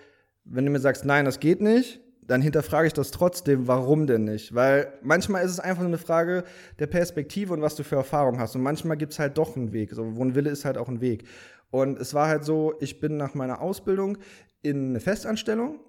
[0.46, 4.26] wenn du mir sagst, nein, das geht nicht, dann hinterfrage ich das trotzdem, warum denn
[4.26, 4.54] nicht?
[4.54, 6.44] Weil manchmal ist es einfach nur eine Frage
[6.80, 8.56] der Perspektive und was du für Erfahrung hast.
[8.56, 9.94] Und manchmal gibt es halt doch einen Weg.
[9.94, 11.24] So, wo ein Wille ist halt auch ein Weg.
[11.72, 14.18] Und es war halt so, ich bin nach meiner Ausbildung
[14.62, 15.80] in eine Festanstellung.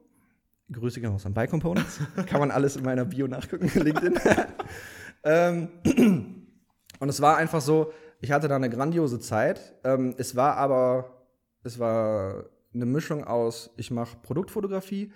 [0.71, 2.01] Grüße gehen raus an Buy Components.
[2.27, 4.15] Kann man alles in meiner Bio nachgucken, LinkedIn.
[5.25, 5.69] ähm,
[7.01, 9.75] und es war einfach so, ich hatte da eine grandiose Zeit.
[9.85, 11.27] Ähm, es war aber,
[11.63, 15.13] es war eine Mischung aus, ich mache Produktfotografie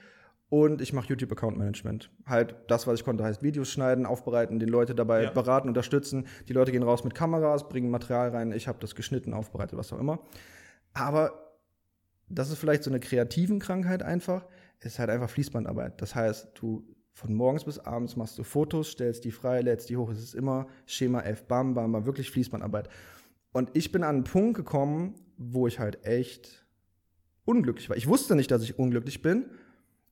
[0.48, 2.10] und ich mache YouTube Account Management.
[2.26, 5.30] Halt das, was ich konnte, heißt Videos schneiden, aufbereiten, den Leute dabei ja.
[5.30, 6.26] beraten, unterstützen.
[6.48, 8.52] Die Leute gehen raus mit Kameras, bringen Material rein.
[8.52, 10.20] Ich habe das geschnitten, aufbereitet, was auch immer.
[10.92, 11.54] Aber
[12.28, 14.44] das ist vielleicht so eine kreativen Krankheit einfach.
[14.78, 16.00] Es ist halt einfach Fließbandarbeit.
[16.00, 19.96] Das heißt, du von morgens bis abends machst du Fotos, stellst die frei, lädst die
[19.96, 20.10] hoch.
[20.10, 22.88] Es ist immer Schema F, bam, bam, bam, wirklich Fließbandarbeit.
[23.52, 26.66] Und ich bin an einen Punkt gekommen, wo ich halt echt
[27.44, 27.96] unglücklich war.
[27.96, 29.46] Ich wusste nicht, dass ich unglücklich bin,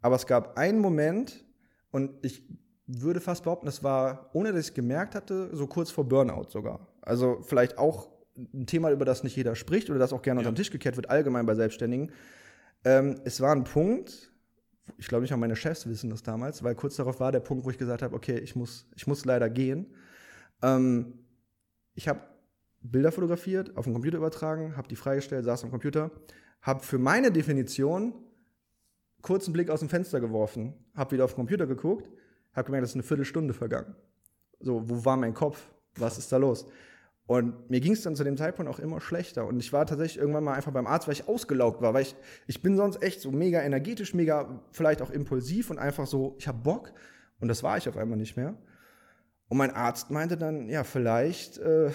[0.02, 1.44] aber es gab einen Moment
[1.90, 2.42] und ich
[2.86, 6.50] würde fast behaupten, es war, ohne dass ich es gemerkt hatte, so kurz vor Burnout
[6.50, 6.88] sogar.
[7.02, 10.48] Also vielleicht auch ein Thema, über das nicht jeder spricht oder das auch gerne ja.
[10.48, 12.12] unter den Tisch gekehrt wird, allgemein bei Selbstständigen.
[12.84, 14.32] Ähm, es war ein Punkt,
[14.98, 17.64] ich glaube nicht auch meine Chefs wissen das damals, weil kurz darauf war der Punkt,
[17.64, 19.86] wo ich gesagt habe, okay, ich muss, ich muss leider gehen.
[20.62, 21.18] Ähm,
[21.94, 22.20] ich habe
[22.82, 26.10] Bilder fotografiert, auf den Computer übertragen, habe die freigestellt, saß am Computer,
[26.62, 28.14] habe für meine Definition
[29.22, 32.10] kurzen Blick aus dem Fenster geworfen, habe wieder auf den Computer geguckt,
[32.54, 33.94] habe gemerkt, es ist eine Viertelstunde vergangen.
[34.60, 35.70] So, wo war mein Kopf?
[35.96, 36.66] Was ist da los?
[37.30, 39.46] Und mir ging es dann zu dem Zeitpunkt auch immer schlechter.
[39.46, 41.94] Und ich war tatsächlich irgendwann mal einfach beim Arzt, weil ich ausgelaugt war.
[41.94, 42.16] Weil ich,
[42.48, 46.48] ich bin sonst echt so mega energetisch, mega vielleicht auch impulsiv und einfach so, ich
[46.48, 46.92] habe Bock.
[47.38, 48.56] Und das war ich auf einmal nicht mehr.
[49.48, 51.92] Und mein Arzt meinte dann, ja, vielleicht, äh,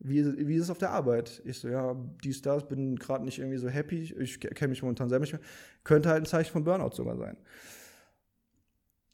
[0.00, 1.42] wie, wie ist es auf der Arbeit?
[1.44, 4.16] Ich so, ja, dies, das, bin gerade nicht irgendwie so happy.
[4.18, 5.42] Ich kenne mich momentan selber nicht mehr.
[5.84, 7.36] Könnte halt ein Zeichen von Burnout sogar sein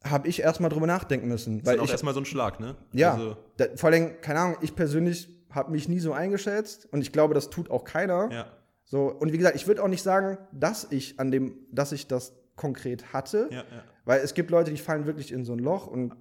[0.05, 1.59] habe ich erstmal drüber nachdenken müssen.
[1.59, 2.77] Das weil ist auch erstmal so ein Schlag, ne?
[2.93, 3.15] Ja.
[3.15, 7.13] Also da, vor allem, keine Ahnung, ich persönlich habe mich nie so eingeschätzt und ich
[7.13, 8.31] glaube, das tut auch keiner.
[8.31, 8.47] Ja.
[8.85, 12.09] So, und wie gesagt, ich würde auch nicht sagen, dass ich an dem, dass ich
[12.09, 13.49] das konkret hatte.
[13.51, 13.65] Ja, ja.
[14.05, 16.15] Weil es gibt Leute, die fallen wirklich in so ein Loch und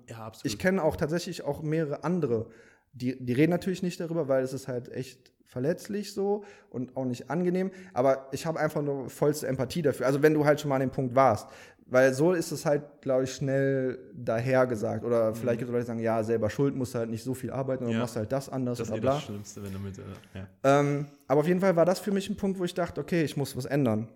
[0.43, 2.47] ich kenne auch tatsächlich auch mehrere andere.
[2.93, 7.03] Die, die reden natürlich nicht darüber, weil es ist halt echt verletzlich so und auch
[7.03, 7.71] nicht angenehm.
[7.93, 10.05] Aber ich habe einfach nur vollste Empathie dafür.
[10.05, 11.49] Also wenn du halt schon mal an dem Punkt warst.
[11.91, 15.04] Weil so ist es halt, glaube ich, schnell dahergesagt.
[15.04, 17.34] Oder vielleicht gibt es Leute, die sagen, ja, selber schuld, musst du halt nicht so
[17.34, 17.99] viel arbeiten oder ja.
[17.99, 19.13] machst halt das anders das oder ist bla.
[19.15, 20.47] das Schlimmste, wenn du mit, äh, ja.
[20.63, 23.23] ähm, aber auf jeden Fall war das für mich ein Punkt, wo ich dachte, okay,
[23.23, 24.08] ich muss was ändern.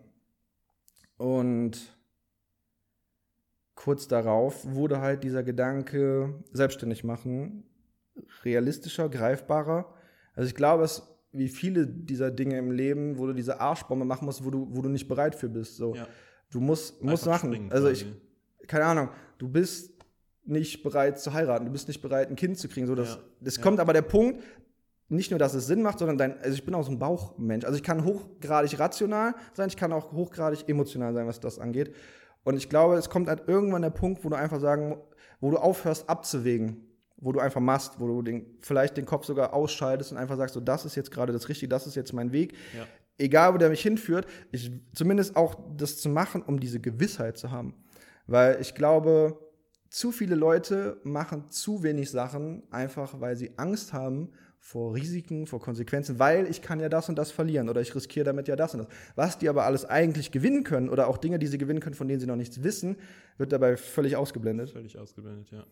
[1.18, 1.78] Und
[3.76, 7.66] kurz darauf wurde halt dieser Gedanke, selbstständig machen,
[8.46, 9.94] realistischer, greifbarer.
[10.34, 14.24] Also ich glaube, es wie viele dieser Dinge im Leben, wo du diese Arschbombe machen
[14.24, 15.76] musst, wo du, wo du nicht bereit für bist.
[15.76, 15.94] So.
[15.94, 16.08] Ja.
[16.52, 17.72] Du musst, musst machen.
[17.72, 18.06] Also ich,
[18.68, 19.92] keine Ahnung, du bist
[20.46, 22.88] nicht bereit zu heiraten, du bist nicht bereit, ein Kind zu kriegen.
[22.88, 23.20] So, das, ja.
[23.42, 23.64] das ja.
[23.64, 24.42] kommt aber der Punkt,
[25.08, 27.66] nicht nur, dass es Sinn macht, sondern dein, also ich bin auch so ein Bauchmensch.
[27.66, 31.94] Also ich kann hochgradig rational sein, ich kann auch hochgradig emotional sein, was das angeht.
[32.44, 34.98] Und ich glaube, es kommt halt irgendwann der Punkt, wo du einfach sagen,
[35.42, 39.54] wo du aufhörst abzuwägen, wo du einfach machst, wo du den, vielleicht den Kopf sogar
[39.54, 42.32] ausschaltest und einfach sagst, so das ist jetzt gerade das Richtige, das ist jetzt mein
[42.32, 42.54] Weg.
[42.76, 42.86] Ja
[43.18, 47.52] egal wo der mich hinführt, ich zumindest auch das zu machen, um diese Gewissheit zu
[47.52, 47.74] haben.
[48.28, 49.40] Weil ich glaube,
[49.90, 55.62] zu viele Leute machen zu wenig Sachen, einfach weil sie Angst haben vor Risiken, vor
[55.62, 58.74] Konsequenzen, weil ich kann ja das und das verlieren oder ich riskiere damit ja das
[58.74, 58.88] und das.
[59.16, 62.08] Was die aber alles eigentlich gewinnen können oder auch Dinge, die sie gewinnen können, von
[62.08, 62.98] denen sie noch nichts wissen,
[63.38, 64.72] wird dabei völlig ausgeblendet.
[64.72, 65.64] Völlig ausgeblendet, ja.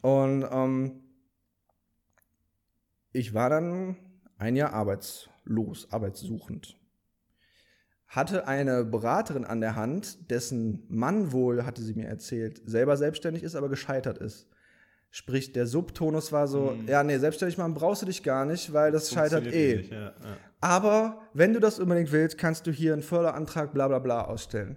[0.00, 1.02] Und ähm,
[3.12, 3.96] ich war dann
[4.38, 6.78] ein Jahr arbeitslos, arbeitssuchend
[8.08, 13.42] hatte eine Beraterin an der Hand, dessen Mann wohl, hatte sie mir erzählt, selber selbstständig
[13.42, 14.48] ist, aber gescheitert ist.
[15.10, 16.88] Sprich, der Subtonus war so, mhm.
[16.88, 19.76] ja, nee, selbstständig machen brauchst du dich gar nicht, weil das scheitert eh.
[19.76, 20.14] Nicht, ja, ja.
[20.60, 24.76] Aber wenn du das unbedingt willst, kannst du hier einen Förderantrag bla bla bla ausstellen.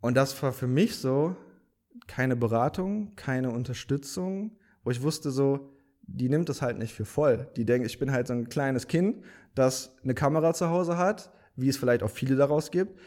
[0.00, 1.36] Und das war für mich so
[2.06, 7.48] keine Beratung, keine Unterstützung, wo ich wusste so, die nimmt das halt nicht für voll.
[7.56, 11.30] Die denkt, ich bin halt so ein kleines Kind, das eine Kamera zu Hause hat,
[11.56, 12.98] wie es vielleicht auch viele daraus gibt.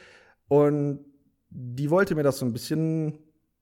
[0.47, 0.99] Und
[1.49, 3.19] die wollte mir das so ein bisschen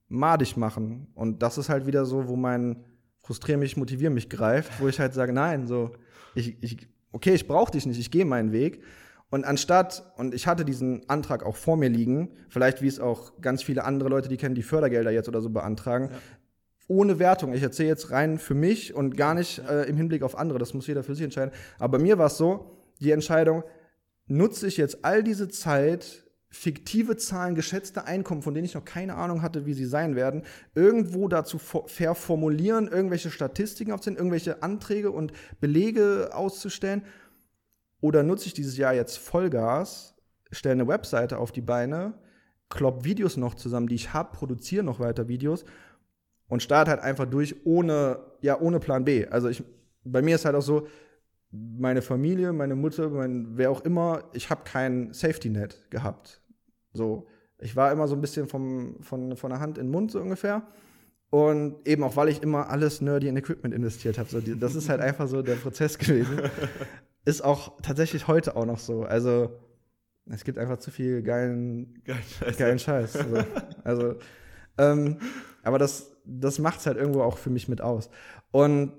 [0.08, 1.08] madig machen.
[1.16, 2.84] Und das ist halt wieder so, wo mein
[3.22, 5.92] Frustrieren mich, Motivieren mich greift, wo ich halt sage, nein, so,
[6.36, 8.82] ich, ich okay, ich brauche dich nicht, ich gehe meinen Weg.
[9.30, 13.40] Und anstatt, und ich hatte diesen Antrag auch vor mir liegen, vielleicht wie es auch
[13.40, 16.18] ganz viele andere Leute, die kennen, die Fördergelder jetzt oder so beantragen, ja.
[16.90, 17.54] ohne Wertung.
[17.54, 20.74] Ich erzähle jetzt rein für mich und gar nicht äh, im Hinblick auf andere, das
[20.74, 21.54] muss jeder für sich entscheiden.
[21.80, 23.64] Aber bei mir war es so, die Entscheidung,
[24.32, 29.16] nutze ich jetzt all diese Zeit, fiktive Zahlen, geschätzte Einkommen, von denen ich noch keine
[29.16, 30.44] Ahnung hatte, wie sie sein werden,
[30.76, 37.04] irgendwo dazu verformulieren, irgendwelche Statistiken aufzunehmen, irgendwelche Anträge und Belege auszustellen?
[38.02, 40.16] Oder nutze ich dieses Jahr jetzt Vollgas,
[40.52, 42.14] stelle eine Webseite auf die Beine,
[42.70, 45.66] klopp Videos noch zusammen, die ich habe, produziere noch weiter Videos
[46.48, 49.28] und starte halt einfach durch ohne, ja, ohne Plan B.
[49.28, 49.64] Also ich,
[50.04, 50.88] bei mir ist halt auch so,
[51.52, 56.42] meine Familie, meine Mutter, mein, wer auch immer, ich habe kein Safety-Net gehabt.
[56.94, 57.28] So,
[57.60, 60.22] ich war immer so ein bisschen vom, von, von der Hand in den Mund so
[60.22, 60.64] ungefähr.
[61.30, 64.30] Und eben auch, weil ich immer alles nerdy in Equipment investiert habe.
[64.30, 66.42] So, das ist halt einfach so der Prozess gewesen.
[67.24, 69.04] Ist auch tatsächlich heute auch noch so.
[69.04, 69.52] Also,
[70.26, 72.58] es gibt einfach zu viel geilen, Geil Scheiß.
[72.58, 73.16] geilen Scheiß.
[73.16, 73.44] Also,
[73.84, 74.16] also
[74.80, 75.18] ähm,
[75.62, 78.10] aber das, das macht es halt irgendwo auch für mich mit aus.
[78.50, 78.94] Und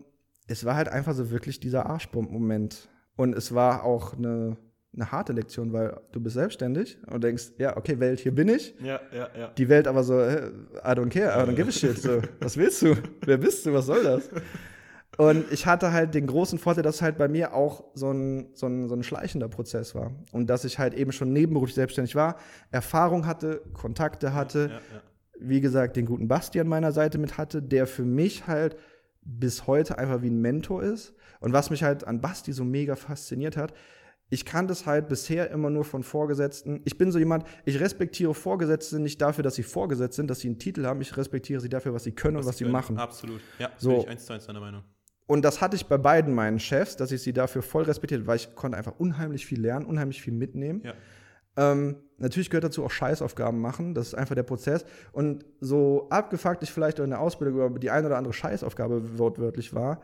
[0.53, 2.89] es war halt einfach so wirklich dieser Arschbomben-Moment.
[3.17, 4.59] Und es war auch eine,
[4.95, 8.75] eine harte Lektion, weil du bist selbstständig und denkst, ja, okay, Welt, hier bin ich.
[8.81, 9.49] Ja, ja, ja.
[9.57, 11.99] Die Welt aber so, I don't care, I don't give a shit.
[11.99, 12.97] So, was willst du?
[13.25, 13.73] Wer bist du?
[13.73, 14.29] Was soll das?
[15.17, 18.67] Und ich hatte halt den großen Vorteil, dass halt bei mir auch so ein, so
[18.67, 20.13] ein, so ein schleichender Prozess war.
[20.33, 22.37] Und dass ich halt eben schon nebenberuflich selbstständig war,
[22.71, 25.03] Erfahrung hatte, Kontakte hatte, ja, ja, ja.
[25.39, 28.77] wie gesagt, den guten Basti an meiner Seite mit hatte, der für mich halt
[29.25, 31.15] bis heute einfach wie ein Mentor ist.
[31.41, 33.73] Und was mich halt an Basti so mega fasziniert hat,
[34.31, 36.81] ich kann das halt bisher immer nur von Vorgesetzten.
[36.85, 40.49] Ich bin so jemand, ich respektiere Vorgesetzte nicht dafür, dass sie vorgesetzt sind, dass sie
[40.49, 41.03] einen Titel haben.
[41.03, 42.73] Ich respektiere sie dafür, was sie können was und was sie können.
[42.73, 42.99] machen.
[42.99, 43.43] Absolut.
[43.59, 43.91] Ja, so.
[43.91, 44.85] bin ich eins zu eins deiner Meinung.
[45.27, 48.37] Und das hatte ich bei beiden meinen Chefs, dass ich sie dafür voll respektiert, weil
[48.37, 50.81] ich konnte einfach unheimlich viel lernen, unheimlich viel mitnehmen.
[50.83, 50.95] Ja.
[51.57, 53.95] Ähm, natürlich gehört dazu auch Scheißaufgaben machen.
[53.95, 54.85] Das ist einfach der Prozess.
[55.13, 59.75] Und so abgefuckt ich vielleicht in der Ausbildung über die eine oder andere Scheißaufgabe wortwörtlich
[59.75, 60.01] war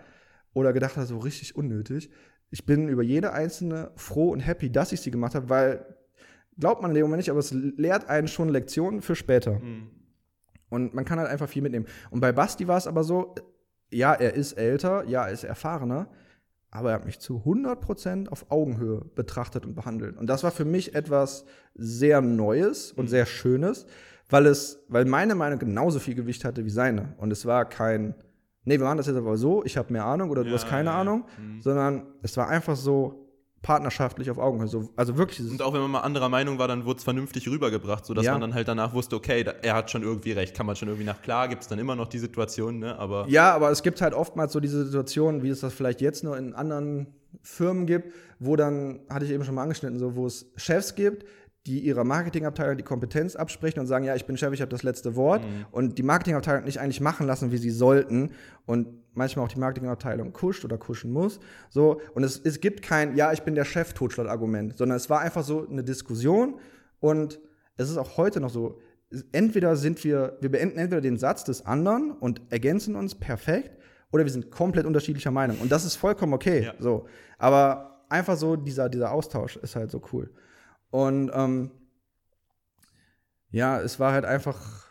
[0.53, 2.11] oder gedacht habe, so richtig unnötig.
[2.51, 5.97] Ich bin über jede einzelne froh und happy, dass ich sie gemacht habe, weil
[6.59, 9.59] glaubt man in dem Moment nicht, aber es lehrt einen schon Lektionen für später.
[9.61, 9.91] Mhm.
[10.71, 11.87] Und man kann halt einfach viel mitnehmen.
[12.11, 13.35] Und bei Basti war es aber so,
[13.91, 16.11] ja, er ist älter, ja, er ist erfahrener,
[16.71, 20.17] aber er hat mich zu 100% auf Augenhöhe betrachtet und behandelt.
[20.17, 23.09] Und das war für mich etwas sehr Neues und mhm.
[23.09, 23.87] sehr Schönes,
[24.29, 27.15] weil es, weil meine Meinung genauso viel Gewicht hatte wie seine.
[27.17, 28.15] Und es war kein,
[28.65, 30.69] nee, wir machen das jetzt aber so, ich habe mehr Ahnung oder du ja, hast
[30.69, 31.01] keine ja.
[31.01, 31.63] Ahnung, mhm.
[31.63, 33.28] sondern es war einfach so,
[33.63, 34.69] partnerschaftlich auf Augenhöhe.
[34.69, 35.51] So, also wirklich.
[35.51, 38.33] Und auch wenn man mal anderer Meinung war, dann wurde es vernünftig rübergebracht, sodass ja.
[38.33, 40.89] man dann halt danach wusste, okay, da, er hat schon irgendwie recht, kann man schon
[40.89, 41.21] irgendwie nach.
[41.23, 42.99] Klar gibt es dann immer noch die Situation, ne?
[42.99, 43.27] Aber.
[43.29, 46.37] Ja, aber es gibt halt oftmals so diese Situationen, wie es das vielleicht jetzt nur
[46.37, 47.09] in anderen
[47.43, 51.27] Firmen gibt, wo dann, hatte ich eben schon mal angeschnitten, so, wo es Chefs gibt,
[51.69, 54.83] die ihrer Marketingabteilung die Kompetenz absprechen und sagen, ja, ich bin Chef, ich habe das
[54.83, 55.67] letzte Wort mhm.
[55.71, 58.33] und die Marketingabteilung nicht eigentlich machen lassen, wie sie sollten
[58.67, 61.39] und manchmal auch die Marketingabteilung kuscht oder kuschen muss.
[61.69, 65.21] So und es, es gibt kein, ja, ich bin der Chef Totschlag-Argument, sondern es war
[65.21, 66.59] einfach so eine Diskussion
[67.01, 67.39] und
[67.77, 68.81] es ist auch heute noch so.
[69.33, 73.79] Entweder sind wir, wir beenden entweder den Satz des anderen und ergänzen uns perfekt,
[74.13, 75.59] oder wir sind komplett unterschiedlicher Meinung.
[75.59, 76.65] Und das ist vollkommen okay.
[76.65, 76.75] Ja.
[76.79, 77.07] So.
[77.39, 80.31] Aber einfach so, dieser, dieser Austausch ist halt so cool.
[80.91, 81.71] Und ähm,
[83.51, 84.89] ja, es war halt einfach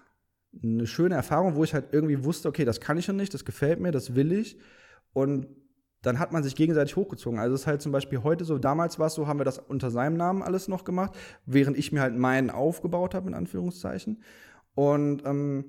[0.63, 3.45] eine schöne Erfahrung, wo ich halt irgendwie wusste, okay, das kann ich schon nicht, das
[3.45, 4.57] gefällt mir, das will ich.
[5.13, 5.47] Und
[6.01, 7.39] dann hat man sich gegenseitig hochgezogen.
[7.39, 9.60] Also es ist halt zum Beispiel heute so, damals war es so, haben wir das
[9.60, 14.23] unter seinem Namen alles noch gemacht, während ich mir halt meinen aufgebaut habe, in Anführungszeichen.
[14.75, 15.65] Und ähm,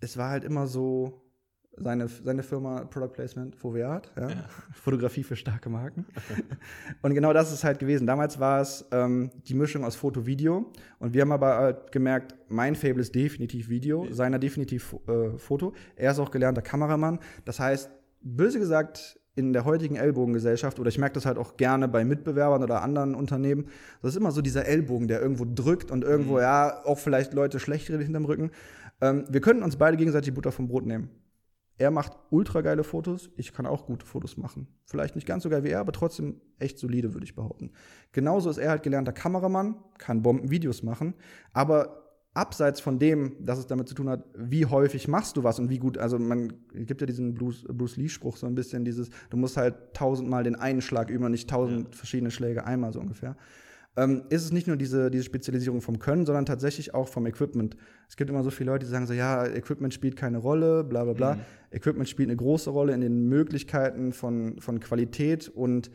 [0.00, 1.29] es war halt immer so,
[1.76, 4.28] seine, seine Firma Product Placement Foveat, ja?
[4.28, 4.44] ja.
[4.72, 6.06] Fotografie für starke Marken.
[7.02, 8.06] und genau das ist halt gewesen.
[8.06, 10.70] Damals war es ähm, die Mischung aus Foto, Video.
[10.98, 14.12] Und wir haben aber halt gemerkt, mein Fable ist definitiv Video, ja.
[14.12, 15.72] seiner definitiv äh, Foto.
[15.96, 17.18] Er ist auch gelernter Kameramann.
[17.44, 17.90] Das heißt,
[18.22, 22.62] böse gesagt, in der heutigen Ellbogengesellschaft, oder ich merke das halt auch gerne bei Mitbewerbern
[22.62, 23.68] oder anderen Unternehmen,
[24.02, 26.40] das ist immer so dieser Ellbogen, der irgendwo drückt und irgendwo, mhm.
[26.40, 28.50] ja, auch vielleicht Leute schlecht redet hinterm Rücken.
[29.00, 31.10] Ähm, wir könnten uns beide gegenseitig Butter vom Brot nehmen.
[31.80, 34.68] Er macht ultra geile Fotos, ich kann auch gute Fotos machen.
[34.84, 37.72] Vielleicht nicht ganz so geil wie er, aber trotzdem echt solide, würde ich behaupten.
[38.12, 41.14] Genauso ist er halt gelernter Kameramann, kann Bombenvideos machen,
[41.54, 42.02] aber
[42.34, 45.70] abseits von dem, dass es damit zu tun hat, wie häufig machst du was und
[45.70, 49.38] wie gut, also man gibt ja diesen Bruce, Bruce Lee-Spruch so ein bisschen, dieses, du
[49.38, 51.96] musst halt tausendmal den einen Schlag üben, nicht tausend ja.
[51.96, 53.36] verschiedene Schläge einmal so ungefähr
[53.96, 57.76] ähm, ist es nicht nur diese, diese Spezialisierung vom Können, sondern tatsächlich auch vom Equipment.
[58.08, 61.04] Es gibt immer so viele Leute, die sagen so, ja, Equipment spielt keine Rolle, bla
[61.04, 61.34] bla bla.
[61.34, 61.40] Mhm.
[61.72, 65.90] Equipment spielt eine große Rolle in den Möglichkeiten von, von Qualität und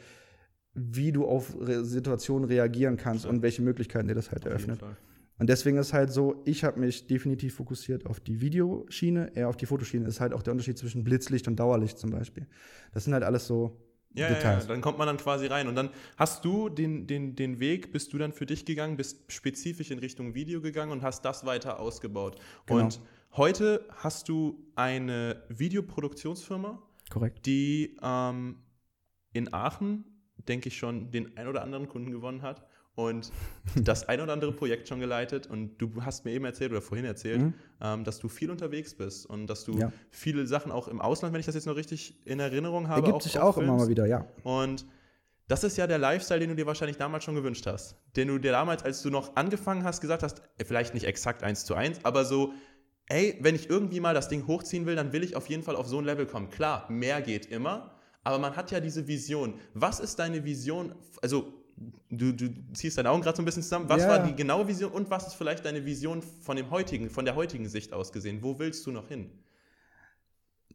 [0.74, 3.32] wie du auf Re Situationen reagieren kannst ja.
[3.32, 4.84] und welche Möglichkeiten dir das halt auf eröffnet.
[5.38, 9.58] Und deswegen ist halt so, ich habe mich definitiv fokussiert auf die Videoschiene, eher auf
[9.58, 10.06] die Fotoschiene.
[10.06, 12.48] Das ist halt auch der Unterschied zwischen Blitzlicht und Dauerlicht zum Beispiel.
[12.94, 13.78] Das sind halt alles so
[14.16, 15.68] ja, ja, ja, dann kommt man dann quasi rein.
[15.68, 19.32] Und dann hast du den, den, den Weg, bist du dann für dich gegangen, bist
[19.32, 22.38] spezifisch in Richtung Video gegangen und hast das weiter ausgebaut.
[22.66, 22.82] Genau.
[22.82, 23.00] Und
[23.34, 27.46] heute hast du eine Videoproduktionsfirma, Korrekt.
[27.46, 28.58] die ähm,
[29.34, 30.06] in Aachen,
[30.48, 33.32] denke ich schon, den ein oder anderen Kunden gewonnen hat und
[33.76, 35.48] das ein oder andere Projekt schon geleitet.
[35.48, 37.54] Und du hast mir eben erzählt oder vorhin erzählt, mhm.
[37.82, 39.92] ähm, dass du viel unterwegs bist und dass du ja.
[40.10, 43.16] viele Sachen auch im Ausland, wenn ich das jetzt noch richtig in Erinnerung habe, Ergibt
[43.16, 44.26] auch sich auch immer mal wieder, ja.
[44.44, 44.86] Und
[45.48, 47.96] das ist ja der Lifestyle, den du dir wahrscheinlich damals schon gewünscht hast.
[48.16, 51.66] Den du dir damals, als du noch angefangen hast, gesagt hast, vielleicht nicht exakt eins
[51.66, 52.54] zu eins, aber so,
[53.08, 55.76] ey, wenn ich irgendwie mal das Ding hochziehen will, dann will ich auf jeden Fall
[55.76, 56.50] auf so ein Level kommen.
[56.50, 57.92] Klar, mehr geht immer,
[58.24, 59.60] aber man hat ja diese Vision.
[59.76, 60.96] Was ist deine Vision?
[61.22, 61.54] Also
[62.10, 63.90] du, du ziehst deine Augen gerade so ein bisschen zusammen.
[63.90, 64.10] Was ja.
[64.10, 67.36] war die genaue Vision und was ist vielleicht deine Vision von dem heutigen, von der
[67.36, 68.40] heutigen Sicht aus gesehen?
[68.42, 69.32] Wo willst du noch hin?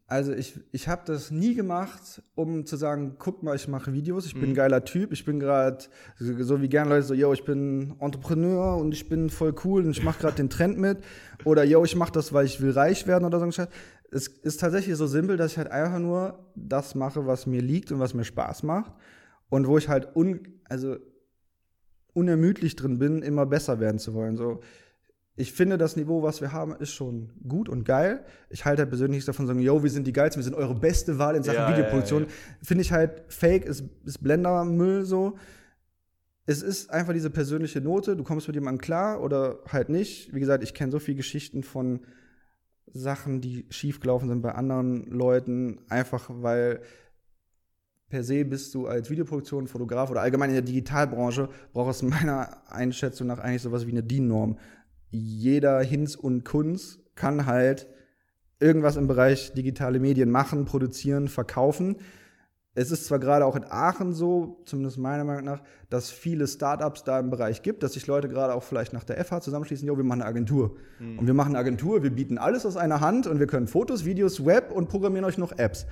[0.06, 4.26] Also ich, ich habe das nie gemacht, um zu sagen, guck mal, ich mache Videos,
[4.26, 4.54] ich bin ein mhm.
[4.54, 5.84] geiler Typ, ich bin gerade
[6.18, 9.92] so wie gerne Leute so, yo, ich bin Entrepreneur und ich bin voll cool und
[9.92, 10.98] ich mache gerade den Trend mit
[11.44, 13.62] oder yo, ich mache das, weil ich will reich werden oder so.
[14.10, 17.92] Es ist tatsächlich so simpel, dass ich halt einfach nur das mache, was mir liegt
[17.92, 18.92] und was mir Spaß macht
[19.50, 20.96] und wo ich halt un, also
[22.14, 24.36] unermüdlich drin bin, immer besser werden zu wollen.
[24.36, 24.60] So,
[25.36, 28.24] ich finde, das Niveau, was wir haben, ist schon gut und geil.
[28.48, 31.18] Ich halte halt persönlich davon sagen, yo, wir sind die geilsten, wir sind eure beste
[31.18, 32.22] Wahl in Sachen ja, Videoproduktion.
[32.22, 32.34] Ja, ja.
[32.62, 35.36] Finde ich halt fake, ist, ist Blendermüll so.
[36.46, 40.34] Es ist einfach diese persönliche Note, du kommst mit jemandem klar oder halt nicht.
[40.34, 42.00] Wie gesagt, ich kenne so viele Geschichten von
[42.92, 46.80] Sachen, die schiefgelaufen sind bei anderen Leuten, einfach weil
[48.10, 52.62] per se bist du als Videoproduktion, Fotograf oder allgemein in der Digitalbranche, brauchst du meiner
[52.70, 54.58] Einschätzung nach eigentlich sowas wie eine DIN-Norm.
[55.10, 57.88] Jeder Hinz und Kunz kann halt
[58.58, 61.96] irgendwas im Bereich digitale Medien machen, produzieren, verkaufen.
[62.74, 67.02] Es ist zwar gerade auch in Aachen so, zumindest meiner Meinung nach, dass viele Startups
[67.02, 69.96] da im Bereich gibt, dass sich Leute gerade auch vielleicht nach der FH zusammenschließen, jo,
[69.96, 70.76] wir machen eine Agentur.
[71.00, 71.18] Mhm.
[71.18, 74.04] Und wir machen eine Agentur, wir bieten alles aus einer Hand und wir können Fotos,
[74.04, 75.86] Videos, Web und programmieren euch noch Apps.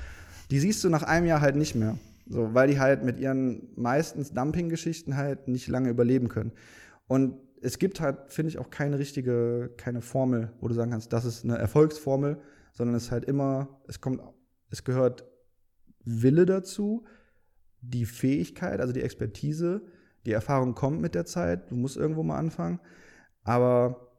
[0.50, 1.98] Die siehst du nach einem Jahr halt nicht mehr.
[2.30, 6.52] So, weil die halt mit ihren meistens Dumping-Geschichten halt nicht lange überleben können.
[7.06, 11.12] Und es gibt halt, finde ich, auch keine richtige, keine Formel, wo du sagen kannst,
[11.12, 12.38] das ist eine Erfolgsformel,
[12.72, 14.20] sondern es ist halt immer, es kommt,
[14.70, 15.24] es gehört
[16.04, 17.06] Wille dazu,
[17.80, 19.82] die Fähigkeit, also die Expertise,
[20.26, 22.80] die Erfahrung kommt mit der Zeit, du musst irgendwo mal anfangen,
[23.42, 24.12] aber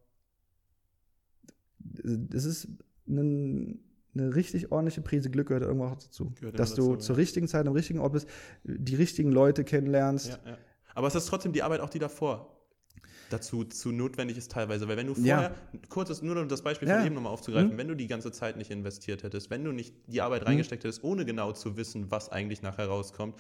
[2.33, 2.67] es ist
[3.07, 3.83] ein
[4.15, 6.31] eine richtig ordentliche Prise Glück gehört irgendwo auch dazu.
[6.39, 7.19] Gehört dass du dazu, zur ja.
[7.19, 8.27] richtigen Zeit am richtigen Ort bist,
[8.63, 10.29] die richtigen Leute kennenlernst.
[10.29, 10.57] Ja, ja.
[10.95, 12.59] Aber es ist trotzdem die Arbeit auch, die davor
[13.29, 14.87] dazu zu notwendig ist teilweise.
[14.87, 15.79] Weil wenn du vorher, ja.
[15.89, 17.77] kurzes, nur um das Beispiel von eben nochmal aufzugreifen, mhm.
[17.77, 20.47] wenn du die ganze Zeit nicht investiert hättest, wenn du nicht die Arbeit mhm.
[20.47, 23.35] reingesteckt hättest, ohne genau zu wissen, was eigentlich nachher rauskommt,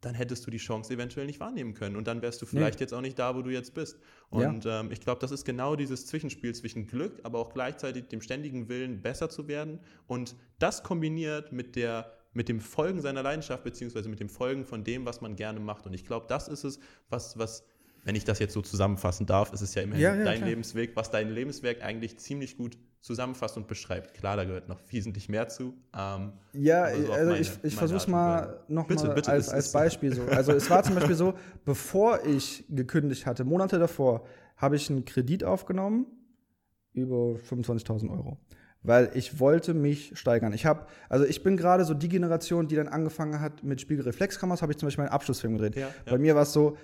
[0.00, 1.96] dann hättest du die Chance eventuell nicht wahrnehmen können.
[1.96, 2.84] Und dann wärst du vielleicht nee.
[2.84, 3.98] jetzt auch nicht da, wo du jetzt bist.
[4.30, 4.80] Und ja.
[4.80, 8.68] ähm, ich glaube, das ist genau dieses Zwischenspiel zwischen Glück, aber auch gleichzeitig dem ständigen
[8.68, 9.80] Willen, besser zu werden.
[10.06, 14.84] Und das kombiniert mit der mit dem Folgen seiner Leidenschaft, beziehungsweise mit dem Folgen von
[14.84, 15.86] dem, was man gerne macht.
[15.86, 17.64] Und ich glaube, das ist es, was, was
[18.04, 20.48] wenn ich das jetzt so zusammenfassen darf, ist es ja immerhin ja, ja, dein klar.
[20.48, 24.14] Lebensweg, was dein Lebenswerk eigentlich ziemlich gut zusammenfasst und beschreibt.
[24.14, 25.74] Klar, da gehört noch wesentlich mehr zu.
[25.96, 30.22] Ähm, ja, so also meine, ich, ich versuche es mal nochmal als, als Beispiel so.
[30.26, 31.34] Also es war zum Beispiel so,
[31.64, 36.06] bevor ich gekündigt hatte, Monate davor, habe ich einen Kredit aufgenommen
[36.92, 38.38] über 25.000 Euro
[38.82, 40.52] weil ich wollte mich steigern.
[40.52, 44.62] Ich habe, also ich bin gerade so die Generation, die dann angefangen hat mit Spiegelreflexkameras,
[44.62, 45.76] habe ich zum Beispiel meinen Abschlussfilm gedreht.
[45.76, 45.92] Ja, ja.
[46.06, 46.76] Bei mir war es so,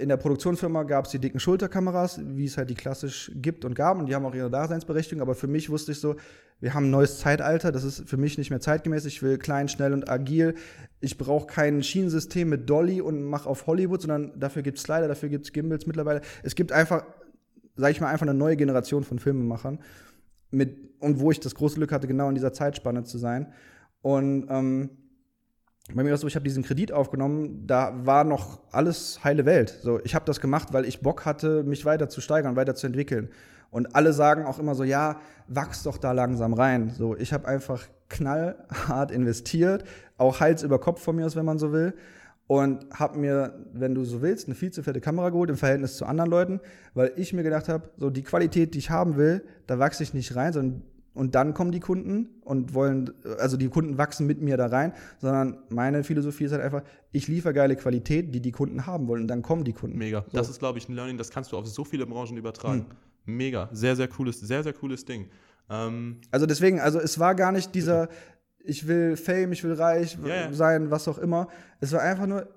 [0.00, 3.74] in der Produktionsfirma gab es die dicken Schulterkameras, wie es halt die klassisch gibt und
[3.74, 5.22] gab, und die haben auch ihre Daseinsberechtigung.
[5.22, 6.16] Aber für mich wusste ich so,
[6.60, 9.06] wir haben ein neues Zeitalter, das ist für mich nicht mehr zeitgemäß.
[9.06, 10.54] Ich will klein, schnell und agil.
[11.00, 15.08] Ich brauche kein Schienensystem mit Dolly und mach auf Hollywood, sondern dafür gibt es Slider,
[15.08, 16.20] dafür gibt es Gimbals mittlerweile.
[16.42, 17.04] Es gibt einfach,
[17.76, 19.78] sag ich mal, einfach eine neue Generation von Filmemachern.
[20.50, 23.52] Mit, und wo ich das große Glück hatte, genau in dieser Zeitspanne zu sein.
[24.02, 24.90] Und ähm,
[25.94, 29.44] bei mir war es so, ich habe diesen Kredit aufgenommen, da war noch alles heile
[29.46, 29.78] Welt.
[29.82, 32.86] So, ich habe das gemacht, weil ich Bock hatte, mich weiter zu steigern, weiter zu
[32.86, 33.30] entwickeln.
[33.70, 36.90] Und alle sagen auch immer so, ja, wachs doch da langsam rein.
[36.90, 39.84] So, ich habe einfach knallhart investiert,
[40.16, 41.94] auch Hals über Kopf von mir aus, wenn man so will.
[42.46, 45.96] Und habe mir, wenn du so willst, eine viel zu fette Kamera geholt im Verhältnis
[45.96, 46.60] zu anderen Leuten,
[46.94, 50.14] weil ich mir gedacht habe, so die Qualität, die ich haben will, da wachse ich
[50.14, 50.82] nicht rein, sondern
[51.14, 54.92] und dann kommen die Kunden und wollen, also die Kunden wachsen mit mir da rein,
[55.18, 59.22] sondern meine Philosophie ist halt einfach, ich liefere geile Qualität, die die Kunden haben wollen
[59.22, 59.98] und dann kommen die Kunden.
[59.98, 60.24] Mega.
[60.28, 60.36] So.
[60.36, 62.86] Das ist, glaube ich, ein Learning, das kannst du auf so viele Branchen übertragen.
[63.24, 63.36] Hm.
[63.36, 63.68] Mega.
[63.72, 65.28] Sehr, sehr cooles, sehr, sehr cooles Ding.
[65.68, 68.08] Ähm also deswegen, also es war gar nicht dieser,
[68.64, 70.52] ich will Fame, ich will reich ja.
[70.52, 71.48] sein, was auch immer.
[71.80, 72.48] Es war einfach nur,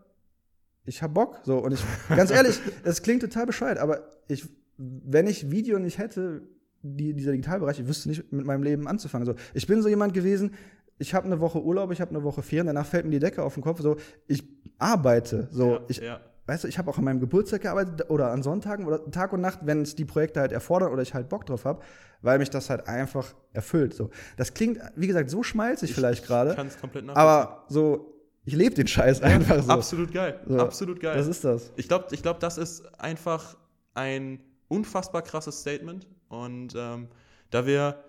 [0.86, 1.40] ich hab Bock.
[1.44, 5.98] So, und ich, ganz ehrlich, es klingt total bescheuert, aber ich, wenn ich Video nicht
[5.98, 6.44] hätte,
[6.84, 9.26] die, dieser Digitalbereich, ich wüsste nicht mit meinem Leben anzufangen.
[9.26, 10.52] So, ich bin so jemand gewesen,
[11.00, 13.42] ich habe eine Woche Urlaub, ich habe eine Woche Ferien, danach fällt mir die Decke
[13.42, 13.82] auf den Kopf.
[13.82, 14.44] So, ich
[14.78, 15.48] arbeite.
[15.52, 16.20] So, ja, ich, ja.
[16.46, 19.42] weißt du, ich habe auch an meinem Geburtstag gearbeitet oder an Sonntagen oder Tag und
[19.42, 21.82] Nacht, wenn es die Projekte halt erfordern oder ich halt Bock drauf habe,
[22.22, 23.94] weil mich das halt einfach erfüllt.
[23.94, 26.52] So, das klingt, wie gesagt, so schmalzig ich, vielleicht gerade.
[26.52, 27.10] Ich kann es komplett.
[27.10, 28.14] Aber so,
[28.46, 29.72] ich lebe den Scheiß einfach so.
[29.72, 30.42] Absolut geil.
[30.46, 31.18] So, Absolut geil.
[31.18, 31.72] Was ist das?
[31.76, 33.58] Ich glaube, ich glaub, das ist einfach
[33.94, 36.08] ein unfassbar krasses Statement.
[36.34, 37.08] Und ähm,
[37.52, 38.04] da wir,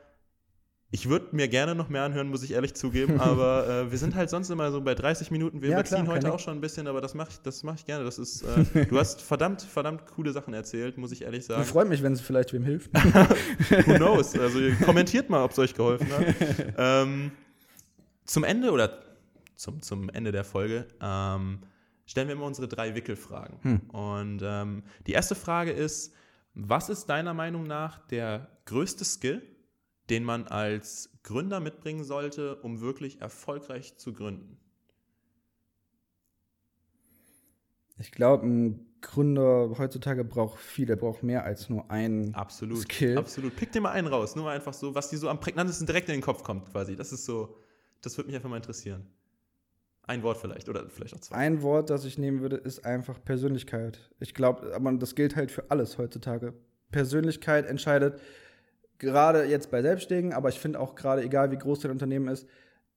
[0.91, 4.15] ich würde mir gerne noch mehr anhören, muss ich ehrlich zugeben, aber äh, wir sind
[4.15, 5.61] halt sonst immer so bei 30 Minuten.
[5.61, 7.75] Wir ja, überziehen klar, heute auch schon ein bisschen, aber das mache ich, das mach
[7.75, 8.05] ich gerne.
[8.05, 11.63] Das ist, äh, du hast verdammt, verdammt coole Sachen erzählt, muss ich ehrlich sagen.
[11.63, 12.93] Ich freue mich, wenn es vielleicht wem hilft.
[13.87, 14.39] Who knows?
[14.39, 16.35] Also kommentiert mal, ob es euch geholfen hat.
[16.79, 17.33] ähm,
[18.25, 19.01] zum Ende oder
[19.57, 21.59] zum, zum Ende der Folge ähm,
[22.07, 23.59] stellen wir immer unsere drei Wickelfragen.
[23.63, 23.81] Hm.
[23.91, 26.15] Und ähm, die erste Frage ist,
[26.55, 29.43] was ist deiner Meinung nach der größte Skill,
[30.09, 34.59] den man als Gründer mitbringen sollte, um wirklich erfolgreich zu gründen?
[37.99, 43.19] Ich glaube, ein Gründer heutzutage braucht viel, er braucht mehr als nur einen absolut, Skill.
[43.19, 43.55] Absolut.
[43.55, 46.09] Pick dir mal einen raus, nur mal einfach so, was dir so am prägnantesten direkt
[46.09, 46.97] in den Kopf kommt, quasi.
[46.97, 47.57] Das ist so,
[48.01, 49.07] das würde mich einfach mal interessieren.
[50.07, 51.37] Ein Wort vielleicht oder vielleicht auch zwei.
[51.37, 53.99] Ein Wort, das ich nehmen würde, ist einfach Persönlichkeit.
[54.21, 56.53] Ich glaube, aber das gilt halt für alles heutzutage.
[56.91, 58.21] Persönlichkeit entscheidet
[58.99, 62.47] gerade jetzt bei Selbstständigen, aber ich finde auch gerade, egal wie groß dein Unternehmen ist,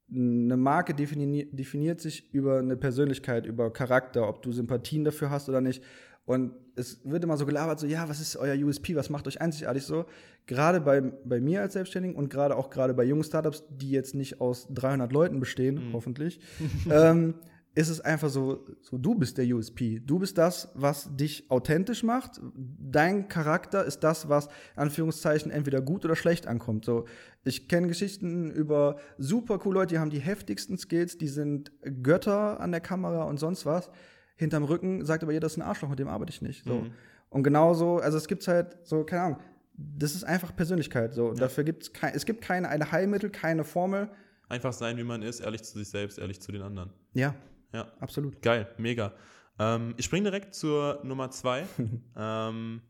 [0.10, 5.50] eine Marke defini definiert sich über eine Persönlichkeit, über Charakter, ob du Sympathien dafür hast
[5.50, 5.84] oder nicht.
[6.28, 9.40] Und es wird immer so gelabert, so, ja, was ist euer USP, was macht euch
[9.40, 10.06] einzigartig so?
[10.46, 14.14] Gerade bei, bei mir als Selbstständigen und gerade auch gerade bei jungen Startups, die jetzt
[14.14, 15.94] nicht aus 300 Leuten bestehen, mhm.
[15.94, 16.42] hoffentlich,
[16.92, 17.36] ähm,
[17.76, 20.02] ist es einfach so, so, du bist der USP.
[20.06, 22.42] Du bist das, was dich authentisch macht.
[22.54, 26.84] Dein Charakter ist das, was, Anführungszeichen, entweder gut oder schlecht ankommt.
[26.84, 27.06] So,
[27.46, 31.72] ich kenne Geschichten über super cool Leute, die haben die heftigsten Skills, die sind
[32.04, 33.90] Götter an der Kamera und sonst was.
[34.38, 36.64] Hinterm Rücken sagt aber jeder, das ist ein Arschloch, mit dem arbeite ich nicht.
[36.64, 36.76] So.
[36.76, 36.92] Mhm.
[37.30, 39.40] Und genauso, also es gibt halt so, keine Ahnung,
[39.74, 41.14] das ist einfach Persönlichkeit.
[41.14, 41.28] So.
[41.28, 41.42] Und ja.
[41.42, 44.10] dafür gibt es kein, es gibt keine eine Heilmittel, keine Formel.
[44.48, 46.92] Einfach sein, wie man ist, ehrlich zu sich selbst, ehrlich zu den anderen.
[47.14, 47.36] Ja,
[47.74, 47.92] ja.
[48.00, 48.42] Absolut.
[48.42, 49.14] Geil, mega.
[49.60, 51.66] Ähm, ich springe direkt zur Nummer zwei.
[52.16, 52.82] ähm,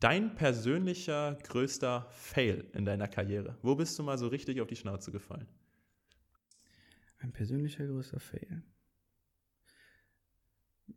[0.00, 3.56] dein persönlicher größter Fail in deiner Karriere.
[3.62, 5.46] Wo bist du mal so richtig auf die Schnauze gefallen?
[7.20, 8.62] Mein persönlicher größter Fail.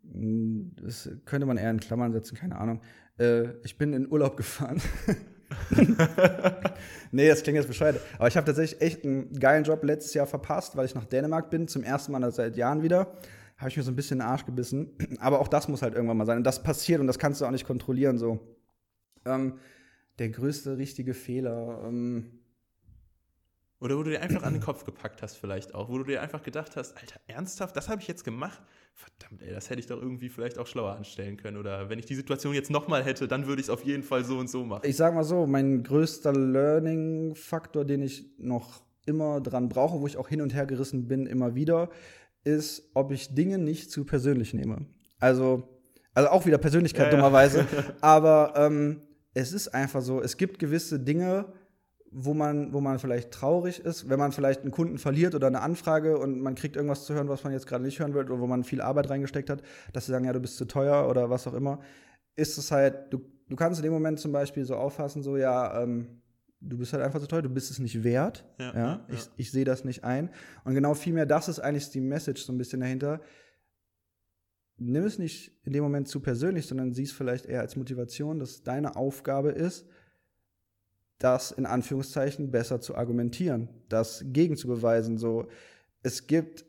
[0.03, 2.81] Das könnte man eher in Klammern setzen, keine Ahnung.
[3.17, 4.81] Äh, ich bin in Urlaub gefahren.
[7.11, 7.99] nee, das klingt jetzt bescheuert.
[8.17, 11.49] Aber ich habe tatsächlich echt einen geilen Job letztes Jahr verpasst, weil ich nach Dänemark
[11.49, 13.13] bin, zum ersten Mal seit Jahren wieder.
[13.57, 14.97] Habe ich mir so ein bisschen den Arsch gebissen.
[15.19, 16.37] Aber auch das muss halt irgendwann mal sein.
[16.37, 18.17] Und das passiert und das kannst du auch nicht kontrollieren.
[18.17, 18.39] So.
[19.25, 19.59] Ähm,
[20.19, 21.83] der größte richtige Fehler.
[21.85, 22.39] Ähm,
[23.79, 25.89] oder wo du dir einfach an den Kopf gepackt hast, vielleicht auch.
[25.89, 28.61] Wo du dir einfach gedacht hast, Alter, ernsthaft, das habe ich jetzt gemacht?
[28.97, 31.57] Verdammt, ey, das hätte ich doch irgendwie vielleicht auch schlauer anstellen können.
[31.57, 34.23] Oder wenn ich die Situation jetzt nochmal hätte, dann würde ich es auf jeden Fall
[34.23, 34.83] so und so machen.
[34.85, 40.15] Ich sag mal so, mein größter Learning-Faktor, den ich noch immer dran brauche, wo ich
[40.15, 41.89] auch hin und her gerissen bin, immer wieder,
[42.45, 44.85] ist, ob ich Dinge nicht zu persönlich nehme.
[45.19, 45.67] Also,
[46.13, 47.59] also auch wieder Persönlichkeit ja, dummerweise.
[47.59, 47.83] Ja.
[48.01, 49.01] aber ähm,
[49.33, 51.51] es ist einfach so, es gibt gewisse Dinge,
[52.11, 55.61] wo man, wo man vielleicht traurig ist, wenn man vielleicht einen Kunden verliert oder eine
[55.61, 58.39] Anfrage und man kriegt irgendwas zu hören, was man jetzt gerade nicht hören will oder
[58.39, 61.29] wo man viel Arbeit reingesteckt hat, dass sie sagen, ja, du bist zu teuer oder
[61.29, 61.79] was auch immer,
[62.35, 65.81] ist es halt, du, du kannst in dem Moment zum Beispiel so auffassen, so, ja,
[65.81, 66.21] ähm,
[66.61, 68.45] du bist halt einfach zu teuer, du bist es nicht wert.
[68.59, 68.73] Ja, ja?
[68.73, 69.07] ja.
[69.09, 70.29] Ich, ich sehe das nicht ein.
[70.63, 73.21] Und genau vielmehr, das ist eigentlich die Message so ein bisschen dahinter.
[74.77, 78.39] Nimm es nicht in dem Moment zu persönlich, sondern sieh es vielleicht eher als Motivation,
[78.39, 79.85] dass deine Aufgabe ist,
[81.17, 85.17] das in Anführungszeichen besser zu argumentieren, das gegenzubeweisen.
[85.17, 85.47] So,
[86.03, 86.65] es gibt,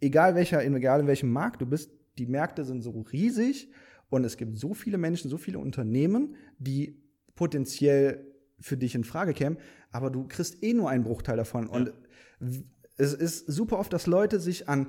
[0.00, 3.70] egal welcher, egal in welchem Markt du bist, die Märkte sind so riesig
[4.08, 7.02] und es gibt so viele Menschen, so viele Unternehmen, die
[7.34, 8.24] potenziell
[8.60, 9.58] für dich in Frage kämen,
[9.90, 11.66] aber du kriegst eh nur einen Bruchteil davon.
[11.66, 11.72] Ja.
[11.72, 11.92] Und
[12.96, 14.86] es ist super oft, dass Leute sich an,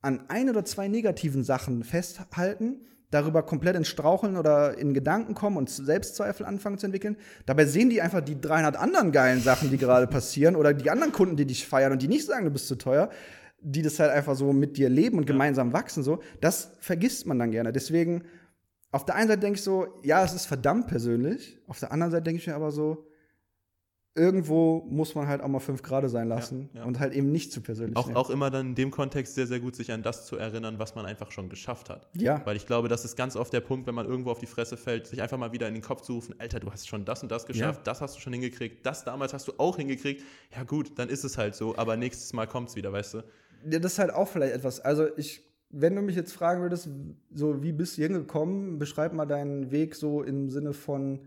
[0.00, 2.80] an ein oder zwei negativen Sachen festhalten
[3.10, 7.16] darüber komplett ins Straucheln oder in Gedanken kommen und Selbstzweifel anfangen zu entwickeln.
[7.46, 11.12] Dabei sehen die einfach die 300 anderen geilen Sachen, die gerade passieren oder die anderen
[11.12, 13.10] Kunden, die dich feiern und die nicht sagen, du bist zu teuer,
[13.60, 16.20] die das halt einfach so mit dir leben und gemeinsam wachsen so.
[16.40, 17.72] Das vergisst man dann gerne.
[17.72, 18.24] Deswegen
[18.90, 21.58] auf der einen Seite denke ich so, ja, es ist verdammt persönlich.
[21.66, 23.07] Auf der anderen Seite denke ich mir aber so,
[24.18, 26.86] irgendwo muss man halt auch mal fünf Grad sein lassen ja, ja.
[26.86, 29.60] und halt eben nicht zu persönlich auch, auch immer dann in dem Kontext sehr, sehr
[29.60, 32.08] gut sich an das zu erinnern, was man einfach schon geschafft hat.
[32.14, 32.42] Ja.
[32.44, 34.76] Weil ich glaube, das ist ganz oft der Punkt, wenn man irgendwo auf die Fresse
[34.76, 37.22] fällt, sich einfach mal wieder in den Kopf zu rufen, Alter, du hast schon das
[37.22, 37.84] und das geschafft, ja.
[37.84, 40.22] das hast du schon hingekriegt, das damals hast du auch hingekriegt.
[40.54, 43.18] Ja gut, dann ist es halt so, aber nächstes Mal kommt es wieder, weißt du?
[43.70, 46.88] Ja, das ist halt auch vielleicht etwas, also ich, wenn du mich jetzt fragen würdest,
[47.32, 51.20] so wie bist du hingekommen, beschreib mal deinen Weg so im Sinne von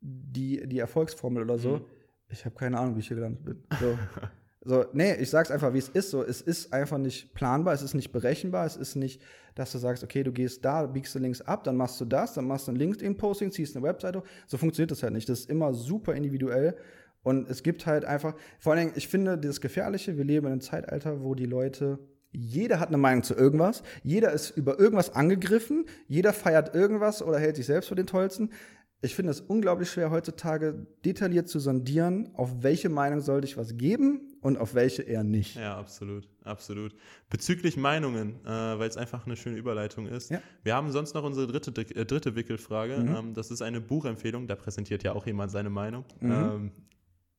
[0.00, 1.78] die, die Erfolgsformel oder so.
[1.78, 1.95] Mhm
[2.28, 3.62] ich habe keine Ahnung, wie ich hier gelandet bin.
[3.80, 4.78] So.
[4.78, 6.10] so, nee, ich sag's einfach, wie es ist.
[6.10, 9.22] So, es ist einfach nicht planbar, es ist nicht berechenbar, es ist nicht,
[9.54, 12.34] dass du sagst, okay, du gehst da, biegst du links ab, dann machst du das,
[12.34, 14.22] dann machst du ein LinkedIn-Posting, ziehst eine Webseite.
[14.46, 15.28] So funktioniert das halt nicht.
[15.28, 16.76] Das ist immer super individuell.
[17.22, 20.52] Und es gibt halt einfach, vor allen Dingen, ich finde das Gefährliche, wir leben in
[20.52, 21.98] einem Zeitalter, wo die Leute
[22.32, 27.38] jeder hat eine Meinung zu irgendwas, jeder ist über irgendwas angegriffen, jeder feiert irgendwas oder
[27.38, 28.50] hält sich selbst für den Tollsten
[29.02, 33.76] ich finde es unglaublich schwer heutzutage detailliert zu sondieren, auf welche Meinung sollte ich was
[33.76, 35.56] geben und auf welche eher nicht.
[35.56, 36.94] Ja, absolut, absolut.
[37.28, 40.30] Bezüglich Meinungen, äh, weil es einfach eine schöne Überleitung ist.
[40.30, 40.40] Ja.
[40.62, 42.98] Wir haben sonst noch unsere dritte, äh, dritte Wickelfrage.
[42.98, 43.16] Mhm.
[43.16, 46.04] Ähm, das ist eine Buchempfehlung, da präsentiert ja auch jemand seine Meinung.
[46.20, 46.30] Mhm.
[46.30, 46.70] Ähm,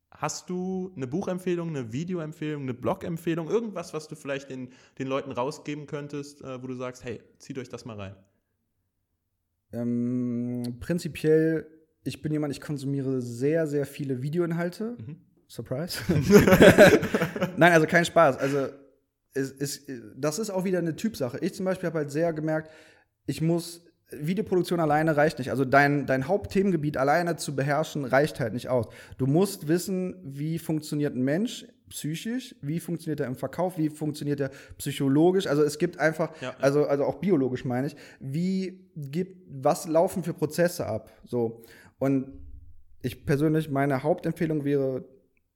[0.10, 5.32] Hast du eine Buchempfehlung, eine Videoempfehlung, eine Blogempfehlung, irgendwas, was du vielleicht den, den Leuten
[5.32, 8.16] rausgeben könntest, äh, wo du sagst, hey, zieht euch das mal rein?
[9.74, 11.68] Ähm, prinzipiell,
[12.04, 14.98] ich bin jemand, ich konsumiere sehr, sehr viele Videoinhalte.
[14.98, 15.18] Mhm.
[15.48, 16.00] Surprise.
[17.58, 18.38] Nein, also kein Spaß.
[18.38, 18.68] Also,
[19.34, 21.38] es, es, das ist auch wieder eine Typsache.
[21.40, 22.72] Ich zum Beispiel habe halt sehr gemerkt,
[23.26, 25.52] ich muss Videoproduktion alleine reicht nicht.
[25.52, 28.88] Also dein, dein Hauptthemengebiet alleine zu beherrschen, reicht halt nicht aus.
[29.18, 34.40] Du musst wissen, wie funktioniert ein Mensch psychisch, wie funktioniert er im Verkauf, wie funktioniert
[34.40, 35.48] er psychologisch.
[35.48, 40.24] Also es gibt einfach, ja, also, also auch biologisch meine ich, wie gibt, was laufen
[40.24, 41.12] für Prozesse ab.
[41.26, 41.64] So.
[42.00, 42.28] Und
[43.02, 45.06] ich persönlich, meine Hauptempfehlung wäre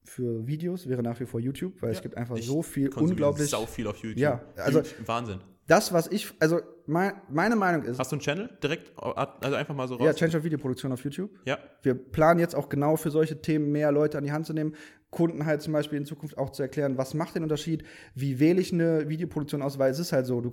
[0.03, 3.49] für Videos, wäre nach wie vor YouTube, weil ja, es gibt einfach so viel unglaublich.
[3.49, 4.17] Sau viel auf YouTube.
[4.17, 5.39] Ja, also Wahnsinn
[5.71, 7.97] das, was ich, also mein, meine Meinung ist.
[7.97, 10.05] Hast du einen Channel direkt, also einfach mal so raus?
[10.05, 11.31] Ja, Change of Videoproduktion auf YouTube.
[11.45, 11.57] Ja.
[11.81, 14.75] Wir planen jetzt auch genau für solche Themen mehr Leute an die Hand zu nehmen,
[15.11, 17.83] Kunden halt zum Beispiel in Zukunft auch zu erklären, was macht den Unterschied,
[18.15, 20.51] wie wähle ich eine Videoproduktion aus, weil es ist halt so, du,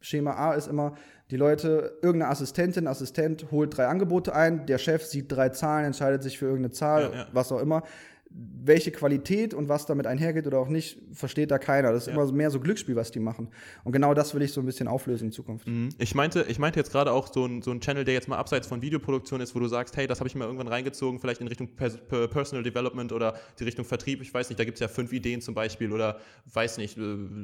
[0.00, 0.94] Schema A ist immer,
[1.30, 6.22] die Leute, irgendeine Assistentin, Assistent holt drei Angebote ein, der Chef sieht drei Zahlen, entscheidet
[6.22, 7.26] sich für irgendeine Zahl, ja, ja.
[7.32, 7.84] was auch immer
[8.32, 11.92] welche Qualität und was damit einhergeht oder auch nicht, versteht da keiner.
[11.92, 12.12] Das ist ja.
[12.14, 13.48] immer mehr so Glücksspiel, was die machen.
[13.84, 15.66] Und genau das will ich so ein bisschen auflösen in Zukunft.
[15.66, 15.88] Mhm.
[15.98, 18.36] Ich meinte, ich meinte jetzt gerade auch so ein, so ein Channel, der jetzt mal
[18.36, 21.40] abseits von Videoproduktion ist, wo du sagst, hey, das habe ich mir irgendwann reingezogen, vielleicht
[21.40, 24.22] in Richtung Personal Development oder die Richtung Vertrieb.
[24.22, 26.20] Ich weiß nicht, da gibt es ja fünf Ideen zum Beispiel oder
[26.52, 27.00] weiß nicht, äh,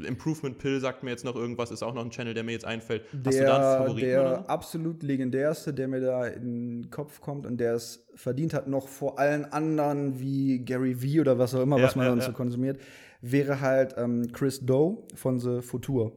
[0.06, 2.64] Improvement Pill sagt mir jetzt noch irgendwas, ist auch noch ein Channel, der mir jetzt
[2.64, 3.02] einfällt.
[3.24, 4.08] Hast der, du da einen Favoriten?
[4.08, 4.50] Der oder?
[4.50, 8.88] absolut legendärste, der mir da in den Kopf kommt und der es verdient hat, noch
[8.88, 12.20] vor allen anderen wie Gary Vee oder was auch immer, ja, was man ja, dann
[12.20, 12.26] ja.
[12.26, 12.80] so konsumiert,
[13.20, 16.12] wäre halt ähm, Chris Doe von The Futur.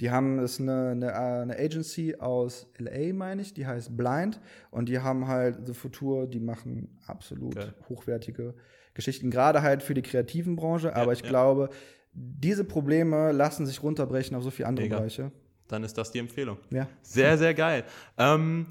[0.00, 4.40] Die haben ist eine, eine, eine, Agency aus LA, meine ich, die heißt Blind
[4.70, 7.68] und die haben halt The Futur, die machen absolut okay.
[7.88, 8.54] hochwertige
[8.94, 11.68] Geschichten, gerade halt für die kreativen Branche, aber ich glaube,
[12.12, 14.96] diese Probleme lassen sich runterbrechen auf so viele andere Mega.
[14.98, 15.32] Bereiche.
[15.68, 16.58] Dann ist das die Empfehlung.
[16.70, 16.88] Ja.
[17.02, 17.84] Sehr, sehr geil.
[18.18, 18.66] Ähm,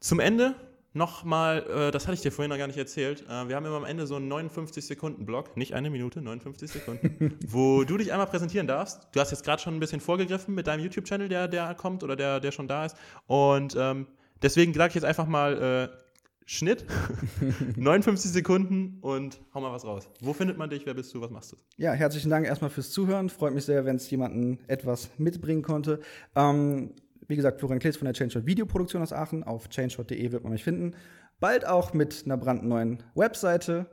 [0.00, 0.54] zum Ende
[0.96, 3.76] nochmal, äh, das hatte ich dir vorhin noch gar nicht erzählt, äh, wir haben immer
[3.76, 8.66] am Ende so einen 59-Sekunden-Block, nicht eine Minute, 59 Sekunden, wo du dich einmal präsentieren
[8.66, 9.06] darfst.
[9.12, 12.16] Du hast jetzt gerade schon ein bisschen vorgegriffen mit deinem YouTube-Channel, der, der kommt oder
[12.16, 12.96] der, der schon da ist.
[13.26, 14.06] Und ähm,
[14.42, 16.06] deswegen sage ich jetzt einfach mal äh,
[16.48, 16.86] Schnitt,
[17.76, 20.08] 59 Sekunden und hau mal was raus.
[20.20, 20.86] Wo findet man dich?
[20.86, 21.20] Wer bist du?
[21.20, 21.56] Was machst du?
[21.76, 23.28] Ja, herzlichen Dank erstmal fürs Zuhören.
[23.28, 26.00] Freut mich sehr, wenn es jemanden etwas mitbringen konnte.
[26.36, 26.92] Ähm,
[27.28, 29.44] wie gesagt, Florian Klees von der Change Videoproduktion aus Aachen.
[29.44, 30.94] Auf changeshot.de wird man mich finden.
[31.40, 33.86] Bald auch mit einer brandneuen Webseite.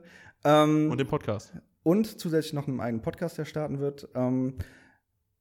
[0.44, 1.52] Ähm, und dem Podcast.
[1.82, 4.08] Und zusätzlich noch einem eigenen Podcast, der starten wird.
[4.14, 4.54] Ähm,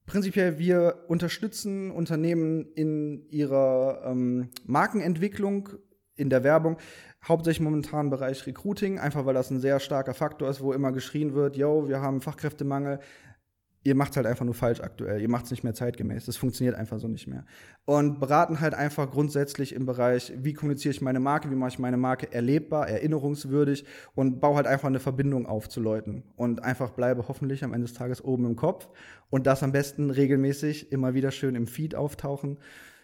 [0.05, 5.69] prinzipiell, wir unterstützen Unternehmen in ihrer ähm, Markenentwicklung,
[6.15, 6.77] in der Werbung.
[7.25, 10.91] Hauptsächlich momentan im Bereich Recruiting, einfach weil das ein sehr starker Faktor ist, wo immer
[10.91, 12.99] geschrien wird, yo, wir haben Fachkräftemangel
[13.83, 15.21] ihr macht es halt einfach nur falsch aktuell.
[15.21, 16.25] Ihr macht es nicht mehr zeitgemäß.
[16.25, 17.45] Das funktioniert einfach so nicht mehr.
[17.85, 21.79] Und beraten halt einfach grundsätzlich im Bereich, wie kommuniziere ich meine Marke, wie mache ich
[21.79, 26.23] meine Marke erlebbar, erinnerungswürdig und baue halt einfach eine Verbindung auf zu Leuten.
[26.35, 28.87] Und einfach bleibe hoffentlich am Ende des Tages oben im Kopf
[29.29, 32.57] und das am besten regelmäßig immer wieder schön im Feed auftauchen.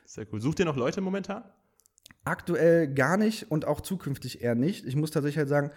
[0.05, 0.39] Sehr cool.
[0.39, 1.43] Sucht ihr noch Leute momentan?
[2.23, 4.85] Aktuell gar nicht und auch zukünftig eher nicht.
[4.85, 5.71] Ich muss tatsächlich halt sagen,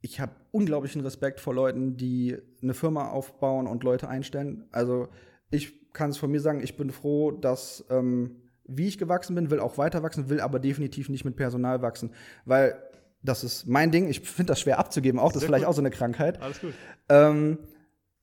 [0.00, 4.68] ich habe unglaublichen Respekt vor Leuten, die eine Firma aufbauen und Leute einstellen.
[4.70, 5.08] Also
[5.50, 9.50] ich kann es von mir sagen, ich bin froh, dass ähm, wie ich gewachsen bin,
[9.50, 12.12] will auch weiter wachsen, will aber definitiv nicht mit Personal wachsen,
[12.44, 12.80] weil
[13.22, 14.08] das ist mein Ding.
[14.08, 15.70] Ich finde das schwer abzugeben, auch das ist vielleicht gut.
[15.70, 16.40] auch so eine Krankheit.
[16.40, 16.74] Alles gut.
[17.08, 17.58] Ähm,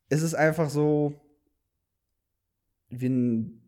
[0.08, 1.20] es ist einfach so,
[2.90, 3.65] wie ein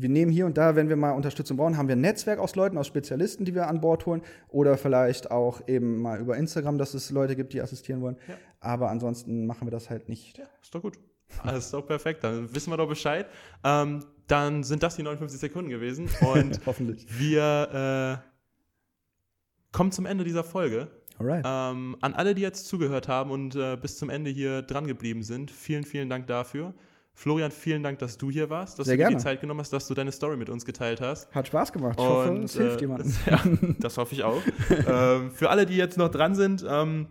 [0.00, 2.56] wir nehmen hier und da, wenn wir mal Unterstützung brauchen, haben wir ein Netzwerk aus
[2.56, 4.22] Leuten, aus Spezialisten, die wir an Bord holen.
[4.48, 8.16] Oder vielleicht auch eben mal über Instagram, dass es Leute gibt, die assistieren wollen.
[8.28, 8.34] Ja.
[8.60, 10.38] Aber ansonsten machen wir das halt nicht.
[10.38, 10.98] Ja, ist doch gut.
[11.42, 12.24] Alles ist doch perfekt.
[12.24, 13.26] Dann wissen wir doch Bescheid.
[13.64, 16.08] Ähm, dann sind das die 59 Sekunden gewesen.
[16.20, 17.06] Und Hoffentlich.
[17.18, 20.88] Wir äh, kommen zum Ende dieser Folge.
[21.22, 25.22] Ähm, an alle, die jetzt zugehört haben und äh, bis zum Ende hier dran geblieben
[25.22, 26.72] sind, vielen, vielen Dank dafür.
[27.20, 29.74] Florian, vielen Dank, dass du hier warst, dass Sehr du dir die Zeit genommen hast,
[29.74, 31.30] dass du deine Story mit uns geteilt hast.
[31.34, 31.98] Hat Spaß gemacht.
[32.00, 33.12] Ich hoffe, es hilft äh, jemandem.
[33.26, 33.42] Ja,
[33.78, 34.40] das hoffe ich auch.
[34.88, 37.08] ähm, für alle, die jetzt noch dran sind, ähm,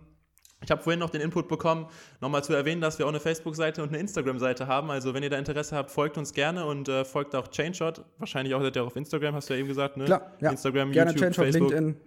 [0.63, 1.85] ich habe vorhin noch den Input bekommen,
[2.21, 4.89] nochmal zu erwähnen, dass wir auch eine Facebook-Seite und eine Instagram-Seite haben.
[4.89, 8.03] Also wenn ihr da Interesse habt, folgt uns gerne und äh, folgt auch ChainShot.
[8.17, 10.05] Wahrscheinlich auch seid ihr auch auf Instagram, hast du ja eben gesagt, ne?
[10.05, 10.49] Klar, ja.
[10.49, 11.71] Instagram, gerne YouTube, Chainshot, Facebook.
[11.71, 12.01] LinkedIn.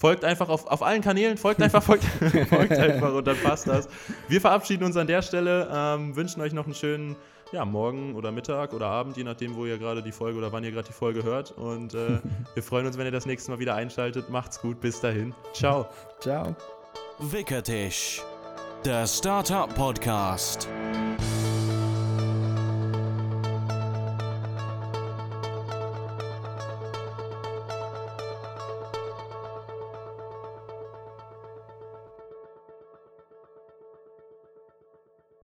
[0.00, 2.04] Folgt einfach auf, auf allen Kanälen, folgt einfach, folgt,
[2.48, 3.88] folgt einfach und dann passt das.
[4.28, 7.16] Wir verabschieden uns an der Stelle, ähm, wünschen euch noch einen schönen
[7.50, 10.62] ja, morgen oder Mittag oder Abend, je nachdem, wo ihr gerade die Folge oder wann
[10.62, 11.50] ihr gerade die Folge hört.
[11.50, 12.20] Und äh,
[12.54, 14.30] wir freuen uns, wenn ihr das nächste Mal wieder einschaltet.
[14.30, 15.34] Macht's gut, bis dahin.
[15.52, 15.86] Ciao.
[16.20, 16.54] Ciao.
[17.18, 18.22] Wickertisch,
[18.84, 20.68] der Startup Podcast.